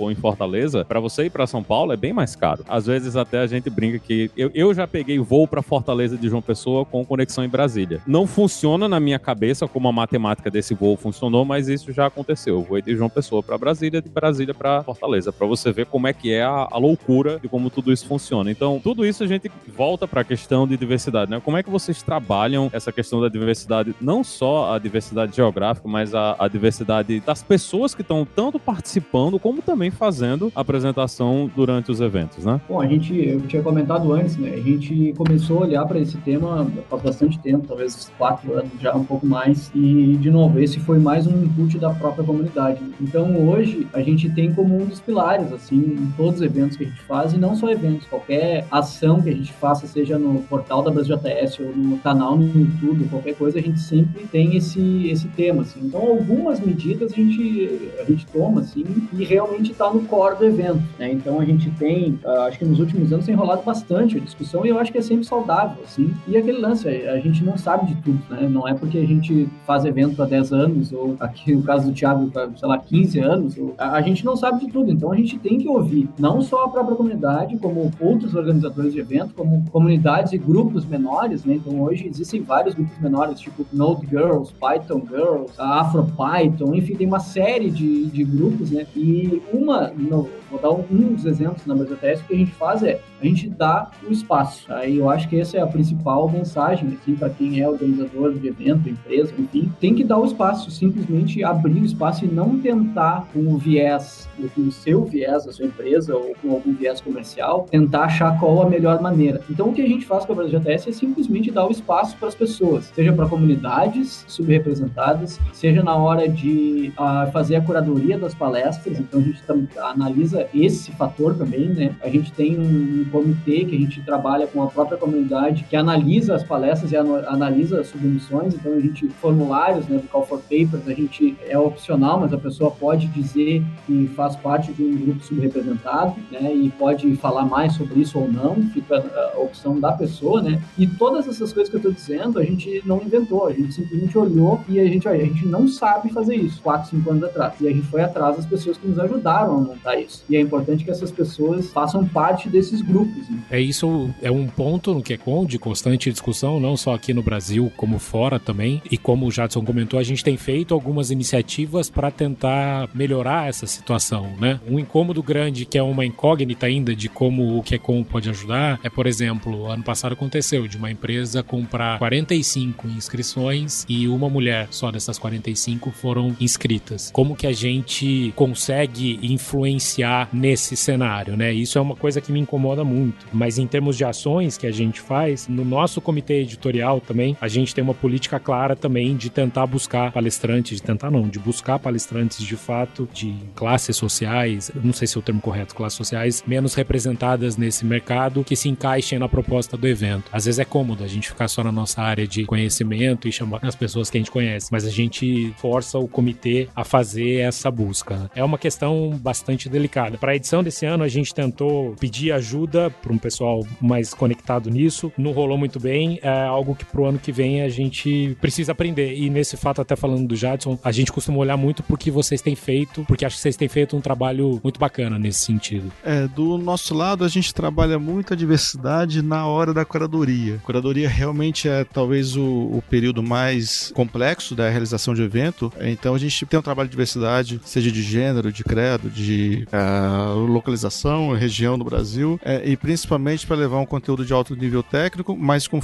[0.00, 2.64] ou em Fortaleza, para você ir para São Paulo é bem mais caro.
[2.68, 6.28] Às vezes até a gente brinca que eu, eu já peguei voo para Fortaleza de
[6.28, 8.00] João Pessoa com conexão em Brasília.
[8.06, 12.56] Não funciona na minha cabeça como a matemática desse voo funcionou, mas isso já aconteceu.
[12.56, 16.06] Eu vou de João Pessoa para Brasília, de Brasília para Fortaleza, para você ver como
[16.06, 18.50] é que é a, a loucura de como tudo isso funciona.
[18.50, 21.40] Então, tudo isso a gente volta para a questão de diversidade, né?
[21.44, 26.14] Como é que vocês trabalham essa questão da diversidade, não só a diversidade geográfica, mas
[26.14, 31.90] a, a diversidade das pessoas que estão tanto participando como também fazendo a apresentação durante
[31.90, 32.60] os eventos, né?
[32.68, 34.54] Bom, a gente, eu tinha comentado antes, né?
[34.54, 38.94] A gente começou a olhar para esse tema faz bastante tempo, talvez quatro anos já
[38.94, 39.70] um pouco mais.
[39.74, 42.80] E, de novo, esse foi mais um input da própria comunidade.
[43.00, 46.84] Então, hoje, a gente tem como um dos pilares, assim, em todos os eventos que
[46.84, 50.42] a gente faz, e não só eventos, qualquer ação que a gente faça, seja no
[50.42, 55.08] portal da BrasilJS ou no canal no YouTube, qualquer coisa, a gente sempre tem esse,
[55.08, 55.80] esse tema, assim.
[55.82, 60.44] Então, algumas medidas a gente, a gente toma, assim, e realmente está no core do
[60.44, 61.12] evento, né?
[61.12, 64.64] Então, a gente tem, uh, acho que nos últimos anos tem rolado bastante a discussão
[64.64, 66.14] e eu acho que é sempre saudável, assim.
[66.26, 68.48] E aquele lance, a gente não sabe de tudo, né?
[68.48, 71.94] Não é porque a gente faz evento há 10 anos, ou aqui no caso do
[71.94, 74.90] Thiago, sei lá, 15 anos, a, a gente não sabe de tudo.
[74.90, 79.00] Então, a gente tem que ouvir não só a própria comunidade, como outros organizadores de
[79.00, 81.54] evento, como comunidades e grupos menores, né?
[81.54, 87.20] Então, hoje existem vários grupos menores, tipo Node Girls, Python Girls, AfroPython, enfim, tem uma
[87.20, 88.86] série de, de grupos, né?
[88.94, 92.82] E uma, no, vou dar um, um dos exemplos na BrasilTS, que a gente faz
[92.82, 94.72] é a gente dá o espaço.
[94.72, 98.38] Aí eu acho que essa é a principal mensagem, assim, para quem é organizador de
[98.58, 103.28] evento, empresa, enfim, tem que dar o espaço, simplesmente abrir o espaço e não tentar
[103.32, 107.66] com o viés, com o seu viés da sua empresa ou com algum viés comercial,
[107.70, 109.40] tentar achar qual a melhor maneira.
[109.50, 112.16] Então o que a gente faz com a Brasil GTS é simplesmente dar o espaço
[112.16, 118.18] para as pessoas, seja para comunidades subrepresentadas, seja na hora de uh, fazer a curadoria
[118.18, 119.42] das palestras, então a gente
[119.78, 121.94] analisa esse fator também, né?
[122.02, 126.34] A gente tem um comitê que a gente trabalha com a própria comunidade, que analisa
[126.34, 128.37] as palestras e analisa as submissões.
[128.46, 132.38] Então, a gente, formulários né, do Call for Papers, a gente é opcional, mas a
[132.38, 137.74] pessoa pode dizer que faz parte de um grupo subrepresentado, né, e pode falar mais
[137.74, 140.62] sobre isso ou não, fica a opção da pessoa, né.
[140.76, 144.16] E todas essas coisas que eu estou dizendo, a gente não inventou, a gente simplesmente
[144.16, 147.54] olhou e a gente, a gente não sabe fazer isso, 4, 5 anos atrás.
[147.60, 150.24] E a gente foi atrás das pessoas que nos ajudaram a montar isso.
[150.28, 153.28] E é importante que essas pessoas façam parte desses grupos.
[153.28, 153.42] Né?
[153.50, 157.72] É isso, é um ponto no QCon de constante discussão, não só aqui no Brasil,
[157.76, 158.82] como fora também.
[158.90, 163.64] E como o Jadson comentou, a gente tem feito algumas iniciativas para tentar melhorar essa
[163.64, 164.58] situação, né?
[164.68, 168.48] Um incômodo grande que é uma incógnita ainda de como o QCon pode ajudar
[168.82, 174.68] é, por exemplo, ano passado aconteceu de uma empresa comprar 45 inscrições e uma mulher
[174.70, 177.10] só dessas 45 foram inscritas.
[177.12, 181.52] Como que a gente consegue influenciar nesse cenário, né?
[181.52, 183.26] Isso é uma coisa que me incomoda muito.
[183.32, 187.48] Mas em termos de ações que a gente faz, no nosso comitê editorial também, a
[187.48, 191.78] gente tem uma política clara também de tentar buscar palestrantes, de tentar não, de buscar
[191.78, 196.42] palestrantes de fato de classes sociais, não sei se é o termo correto, classes sociais
[196.46, 200.30] menos representadas nesse mercado que se encaixem na proposta do evento.
[200.32, 203.60] Às vezes é cômodo a gente ficar só na nossa área de conhecimento e chamar
[203.62, 207.70] as pessoas que a gente conhece, mas a gente força o comitê a fazer essa
[207.70, 208.30] busca.
[208.34, 210.18] É uma questão bastante delicada.
[210.18, 214.14] Para a edição desse ano, a gente tentou pedir ajuda ajuda para um pessoal mais
[214.14, 215.12] conectado nisso.
[215.16, 218.07] Não rolou muito bem, é algo que pro ano que vem a gente
[218.40, 219.14] precisa aprender.
[219.16, 222.54] E nesse fato, até falando do Jadson, a gente costuma olhar muito porque vocês têm
[222.54, 225.90] feito, porque acho que vocês têm feito um trabalho muito bacana nesse sentido.
[226.04, 230.56] É, do nosso lado, a gente trabalha muito a diversidade na hora da curadoria.
[230.56, 236.14] A curadoria realmente é talvez o, o período mais complexo da realização de evento, então
[236.14, 241.32] a gente tem um trabalho de diversidade, seja de gênero, de credo, de uh, localização,
[241.32, 245.66] região do Brasil, é, e principalmente para levar um conteúdo de alto nível técnico, mas
[245.66, 245.80] com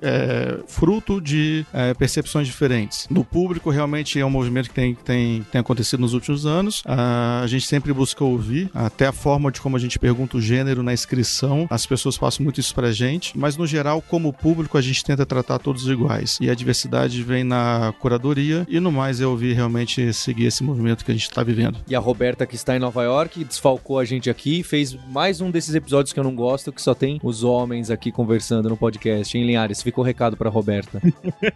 [0.00, 3.06] é, fruto de é, percepções diferentes.
[3.10, 6.82] No público, realmente é um movimento que tem, tem, tem acontecido nos últimos anos.
[6.86, 10.82] a gente sempre busca ouvir, até a forma de como a gente pergunta o gênero
[10.82, 14.78] na inscrição, as pessoas passam muito isso para a gente, mas no geral, como público,
[14.78, 16.38] a gente tenta tratar todos iguais.
[16.40, 21.04] E a diversidade vem na curadoria e no mais é ouvir realmente seguir esse movimento
[21.04, 21.78] que a gente está vivendo.
[21.88, 25.50] E a Roberta, que está em Nova York, desfalcou a gente aqui, fez mais um
[25.50, 29.36] desses episódios que eu não gosto, que só tem os homens aqui conversando no podcast.
[29.36, 31.00] Em Linhares, fica o recado pra Roberta.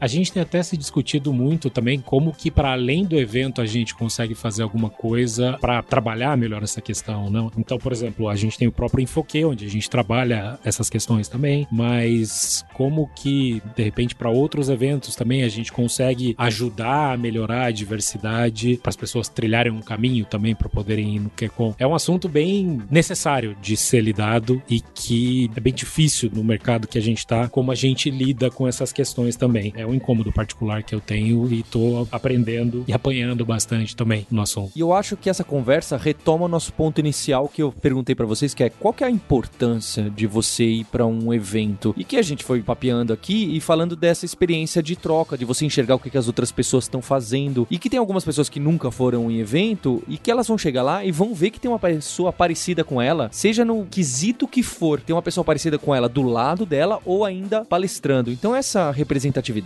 [0.00, 3.66] A gente tem até se discutido muito também como que para além do evento a
[3.66, 7.50] gente consegue fazer alguma coisa para trabalhar melhor essa questão, não?
[7.56, 11.28] Então, por exemplo, a gente tem o próprio Infoque, onde a gente trabalha essas questões
[11.28, 17.16] também, mas como que de repente para outros eventos também a gente consegue ajudar a
[17.16, 21.74] melhorar a diversidade para as pessoas trilharem um caminho também para poderem ir no QCon.
[21.78, 26.88] É um assunto bem necessário de ser lidado e que é bem difícil no mercado
[26.88, 29.72] que a gente está, como a gente lida com essas questões também.
[29.76, 34.26] É um um incômodo particular que eu tenho e tô aprendendo e apanhando bastante também
[34.30, 34.72] no assunto.
[34.74, 38.26] E eu acho que essa conversa retoma o nosso ponto inicial que eu perguntei para
[38.26, 41.94] vocês, que é qual que é a importância de você ir para um evento?
[41.96, 45.64] E que a gente foi papeando aqui e falando dessa experiência de troca, de você
[45.64, 47.66] enxergar o que, que as outras pessoas estão fazendo.
[47.70, 50.82] E que tem algumas pessoas que nunca foram em evento e que elas vão chegar
[50.82, 54.62] lá e vão ver que tem uma pessoa parecida com ela, seja no quesito que
[54.62, 58.30] for, tem uma pessoa parecida com ela do lado dela ou ainda palestrando.
[58.30, 59.64] Então essa representatividade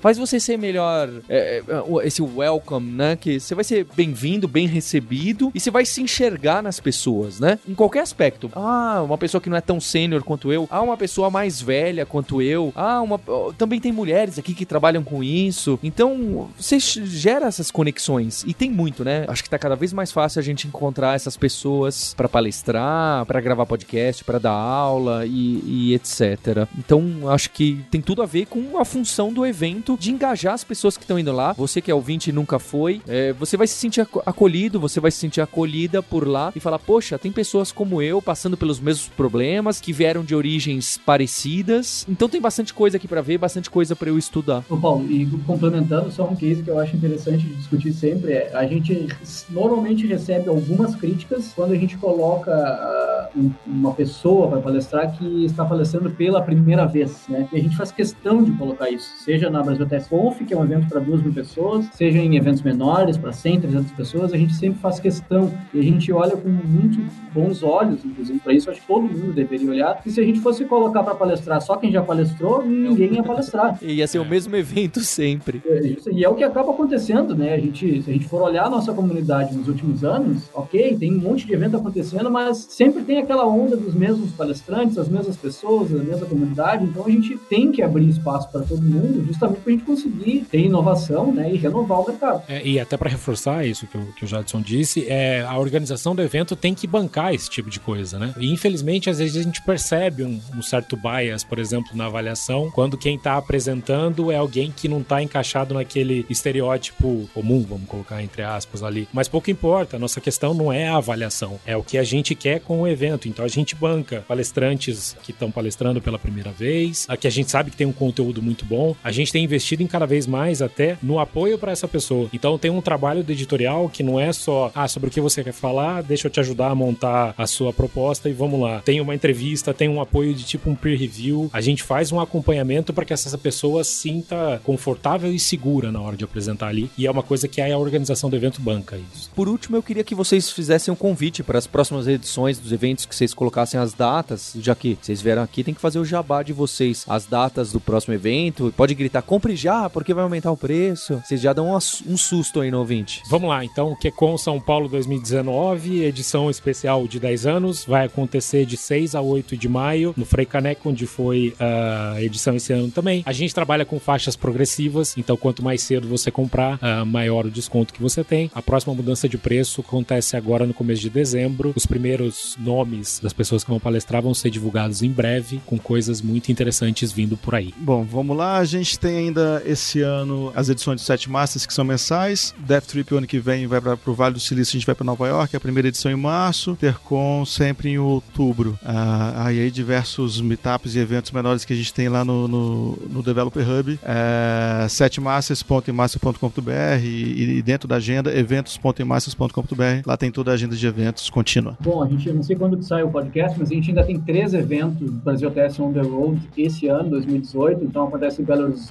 [0.00, 3.16] faz você ser melhor, é, é, esse welcome, né?
[3.16, 7.58] Que você vai ser bem-vindo, bem recebido e você vai se enxergar nas pessoas, né?
[7.68, 8.50] Em qualquer aspecto.
[8.54, 10.68] Ah, uma pessoa que não é tão sênior quanto eu.
[10.70, 12.72] Ah, uma pessoa mais velha quanto eu.
[12.74, 13.20] Ah, uma
[13.56, 15.78] também tem mulheres aqui que trabalham com isso.
[15.82, 19.24] Então, você gera essas conexões e tem muito, né?
[19.28, 23.40] Acho que tá cada vez mais fácil a gente encontrar essas pessoas para palestrar, para
[23.40, 26.68] gravar podcast, para dar aula e, e etc.
[26.78, 30.64] Então, acho que tem tudo a ver com a função do evento de engajar as
[30.64, 31.52] pessoas que estão indo lá.
[31.52, 35.10] Você que é ouvinte e nunca foi, é, você vai se sentir acolhido, você vai
[35.10, 39.08] se sentir acolhida por lá e falar: Poxa, tem pessoas como eu passando pelos mesmos
[39.08, 42.06] problemas, que vieram de origens parecidas.
[42.08, 44.64] Então tem bastante coisa aqui para ver, bastante coisa para eu estudar.
[44.68, 48.50] Ô Paulo, e complementando, só um case que eu acho interessante de discutir sempre é:
[48.54, 49.08] a gente
[49.50, 55.64] normalmente recebe algumas críticas quando a gente coloca uh, uma pessoa para palestrar que está
[55.64, 57.48] palestrando pela primeira vez, né?
[57.52, 60.56] E a gente faz questão de colocar isso, seja na Brasil Test Conf, que é
[60.56, 64.36] um evento para duas mil pessoas, seja em eventos menores, para 100, 300 pessoas, a
[64.36, 66.98] gente sempre faz questão e a gente olha com muito
[67.32, 68.70] bons olhos, inclusive, para isso.
[68.70, 70.00] Acho que todo mundo deveria olhar.
[70.04, 73.78] E se a gente fosse colocar para palestrar só quem já palestrou, ninguém ia palestrar.
[73.84, 75.62] ia ser o mesmo evento sempre.
[75.66, 77.54] É, e é o que acaba acontecendo, né?
[77.54, 81.14] A gente, se a gente for olhar a nossa comunidade nos últimos anos, ok, tem
[81.14, 85.36] um monte de evento acontecendo, mas sempre tem aquela onda dos mesmos palestrantes, as mesmas
[85.36, 86.84] pessoas, a mesma comunidade.
[86.84, 90.46] Então a gente tem que abrir espaço para todo mundo, justamente para a gente conseguir
[90.50, 91.52] ter inovação, né?
[91.52, 92.42] E renovar o mercado.
[92.48, 96.14] É, e até para reforçar isso que o, que o Jadson disse, é, a organização
[96.14, 98.34] do evento tem que bancar esse tipo de coisa, né?
[98.38, 102.70] E infelizmente, às vezes a gente percebe um, um certo bias, por exemplo, na avaliação,
[102.70, 108.22] quando quem está apresentando é alguém que não está encaixado naquele estereótipo comum, vamos colocar
[108.22, 109.08] entre aspas ali.
[109.12, 112.34] Mas pouco importa, a nossa questão não é a avaliação, é o que a gente
[112.34, 113.28] quer com o evento.
[113.28, 117.70] Então a gente banca palestrantes que estão palestrando pela primeira vez, aqui a gente sabe
[117.70, 120.96] que tem um conteúdo muito bom, a gente tem investido em cada vez mais até
[121.02, 122.28] no apoio para essa pessoa.
[122.32, 125.42] Então tem um trabalho do editorial que não é só, ah, sobre o que você
[125.42, 128.80] quer falar, deixa eu te ajudar a montar a sua proposta e vamos lá.
[128.80, 131.50] Tem uma entrevista, tem um apoio de tipo um peer review.
[131.52, 136.16] A gente faz um acompanhamento para que essa pessoa sinta confortável e segura na hora
[136.16, 136.90] de apresentar ali.
[136.96, 139.30] E é uma coisa que a organização do evento banca isso.
[139.34, 143.06] Por último, eu queria que vocês fizessem um convite para as próximas edições dos eventos,
[143.06, 146.42] que vocês colocassem as datas, já que vocês vieram aqui, tem que fazer o jabá
[146.42, 148.72] de vocês, as datas do próximo evento.
[148.76, 151.22] Pode gritar, compre já, porque vai aumentar o preço.
[151.24, 153.22] Vocês já dão um susto aí no ouvinte.
[153.30, 158.66] Vamos lá, então, o QCon São Paulo 2019, edição especial de 10 anos, vai acontecer
[158.66, 162.90] de 6 a 8 de maio, no Frei Caneco, onde foi a edição esse ano
[162.90, 163.22] também.
[163.24, 167.50] A gente trabalha com faixas progressivas, então quanto mais cedo você comprar, uh, maior o
[167.50, 168.50] desconto que você tem.
[168.54, 171.72] A próxima mudança de preço acontece agora no começo de dezembro.
[171.76, 176.20] Os primeiros nomes das pessoas que vão palestrar vão ser divulgados em breve, com coisas
[176.20, 177.72] muito interessantes vindo por aí.
[177.78, 178.56] Bom, vamos lá.
[178.58, 182.54] A gente tem ainda esse ano as edições de Sete Masters, que são mensais.
[182.58, 184.94] Death Trip, o ano que vem, vai para o Vale do Silício, a gente vai
[184.94, 186.76] para Nova York, a primeira edição em março.
[186.76, 188.78] Tercon sempre em outubro.
[188.84, 193.22] Ah, aí diversos meetups e eventos menores que a gente tem lá no, no, no
[193.22, 193.98] Developer Hub.
[194.02, 196.70] É, setemassas.emaster.com.br
[197.02, 200.02] e, e dentro da agenda, eventos.emassas.com.br.
[200.06, 201.76] Lá tem toda a agenda de eventos contínua.
[201.80, 204.54] Bom, a gente, não sei quando sai o podcast, mas a gente ainda tem três
[204.54, 207.84] eventos Brasil TS On The Road esse ano, 2018.
[207.84, 208.85] Então acontece em Belo Horizonte,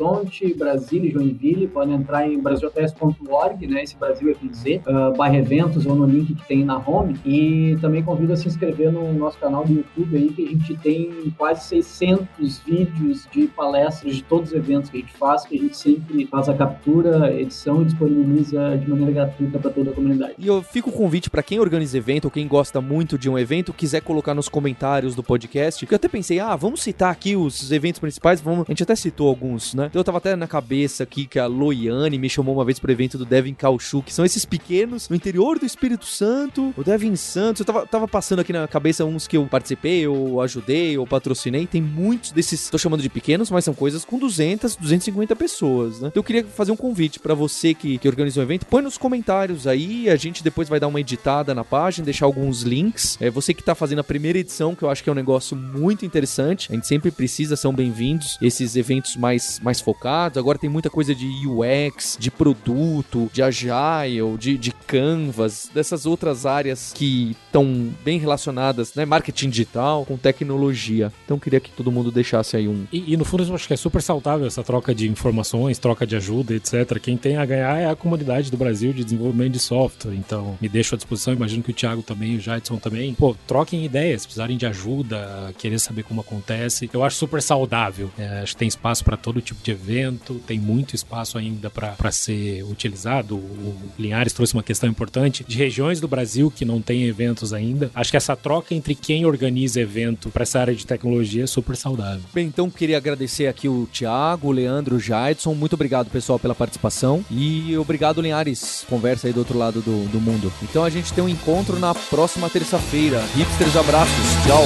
[0.58, 1.68] Brasília e Joinville.
[1.68, 3.84] Podem entrar em brasilts.org, né?
[3.84, 7.20] Esse Brasil é com Z, uh, barra eventos ou no link que tem na home.
[7.26, 10.78] E também convido a se inscrever no nosso canal do YouTube aí, que a gente
[10.78, 15.56] tem quase 600 vídeos de palestras de todos os eventos que a gente faz, que
[15.56, 19.94] a gente sempre faz a captura, edição e disponibiliza de maneira gratuita para toda a
[19.94, 20.34] comunidade.
[20.38, 23.38] E eu fico o convite para quem organiza evento ou quem gosta muito de um
[23.38, 27.36] evento, quiser colocar nos comentários do podcast, que eu até pensei, ah, vamos citar aqui
[27.36, 28.66] os eventos principais, vamos...
[28.68, 29.88] a gente até citou alguns, né?
[29.88, 32.92] Então eu tava até na cabeça aqui que a Loiane me chamou uma vez pro
[32.92, 37.16] evento do Devin Caochu, que são esses pequenos no interior do Espírito Santo, o Devin
[37.16, 41.06] Santos, eu tava, tava passando aqui na cabeça uns que eu participei, eu ajudei, ou
[41.06, 46.00] patrocinei, tem muitos desses, tô chamando de pequenos, mas são coisas com 200, 250 pessoas,
[46.00, 46.08] né?
[46.08, 48.98] Então eu queria fazer um convite para você que, que organizou o evento, põe nos
[48.98, 53.18] comentários aí, a gente depois vai dar uma editada na página, deixar alguns links.
[53.20, 55.56] É, você que tá fazendo a primeira edição, que eu acho que é um negócio
[55.56, 56.72] muito interessante.
[56.72, 60.38] A gente sempre precisa, são bem-vindos esses eventos mais, mais focados.
[60.38, 66.46] Agora tem muita coisa de UX, de produto, de agile, de, de canvas, dessas outras
[66.46, 69.04] áreas que estão bem relacionadas, né?
[69.04, 71.12] Marketing digital com tecnologia.
[71.26, 72.86] Então queria que todo mundo deixasse aí um.
[72.92, 76.06] E, e, no fundo eu acho que é super saudável essa troca de informações, troca
[76.06, 77.00] de ajuda, etc.
[77.02, 80.14] Quem tem a ganhar é a comunidade do Brasil de desenvolvimento de software.
[80.14, 83.16] Então me deixo à disposição, imagino que o Thiago também, o Jadson também.
[83.16, 86.90] Pô, troquem ideias, se precisarem de ajuda, querer saber como acontece.
[86.94, 88.12] Eu acho super saudável.
[88.18, 92.12] É, acho que tem espaço para todo tipo de evento, tem muito espaço ainda para
[92.12, 93.36] ser utilizado.
[93.36, 97.92] O Linhares trouxe uma questão importante de regiões do Brasil que não tem eventos ainda.
[97.94, 101.76] Acho que essa troca entre quem organiza evento para essa área de tecnologia é super
[101.76, 102.24] saudável.
[102.34, 105.54] Bem, então queria agradecer aqui o Thiago, o Leandro, o Jadson.
[105.54, 107.24] Muito obrigado, pessoal, pela participação.
[107.30, 108.86] E obrigado, Linhares.
[108.90, 110.52] Conversa aí do outro lado do, do mundo.
[110.64, 113.24] Então a gente tem um encontro na próxima terça-feira.
[113.36, 114.26] Hipsters, abraços.
[114.46, 114.66] Tchau.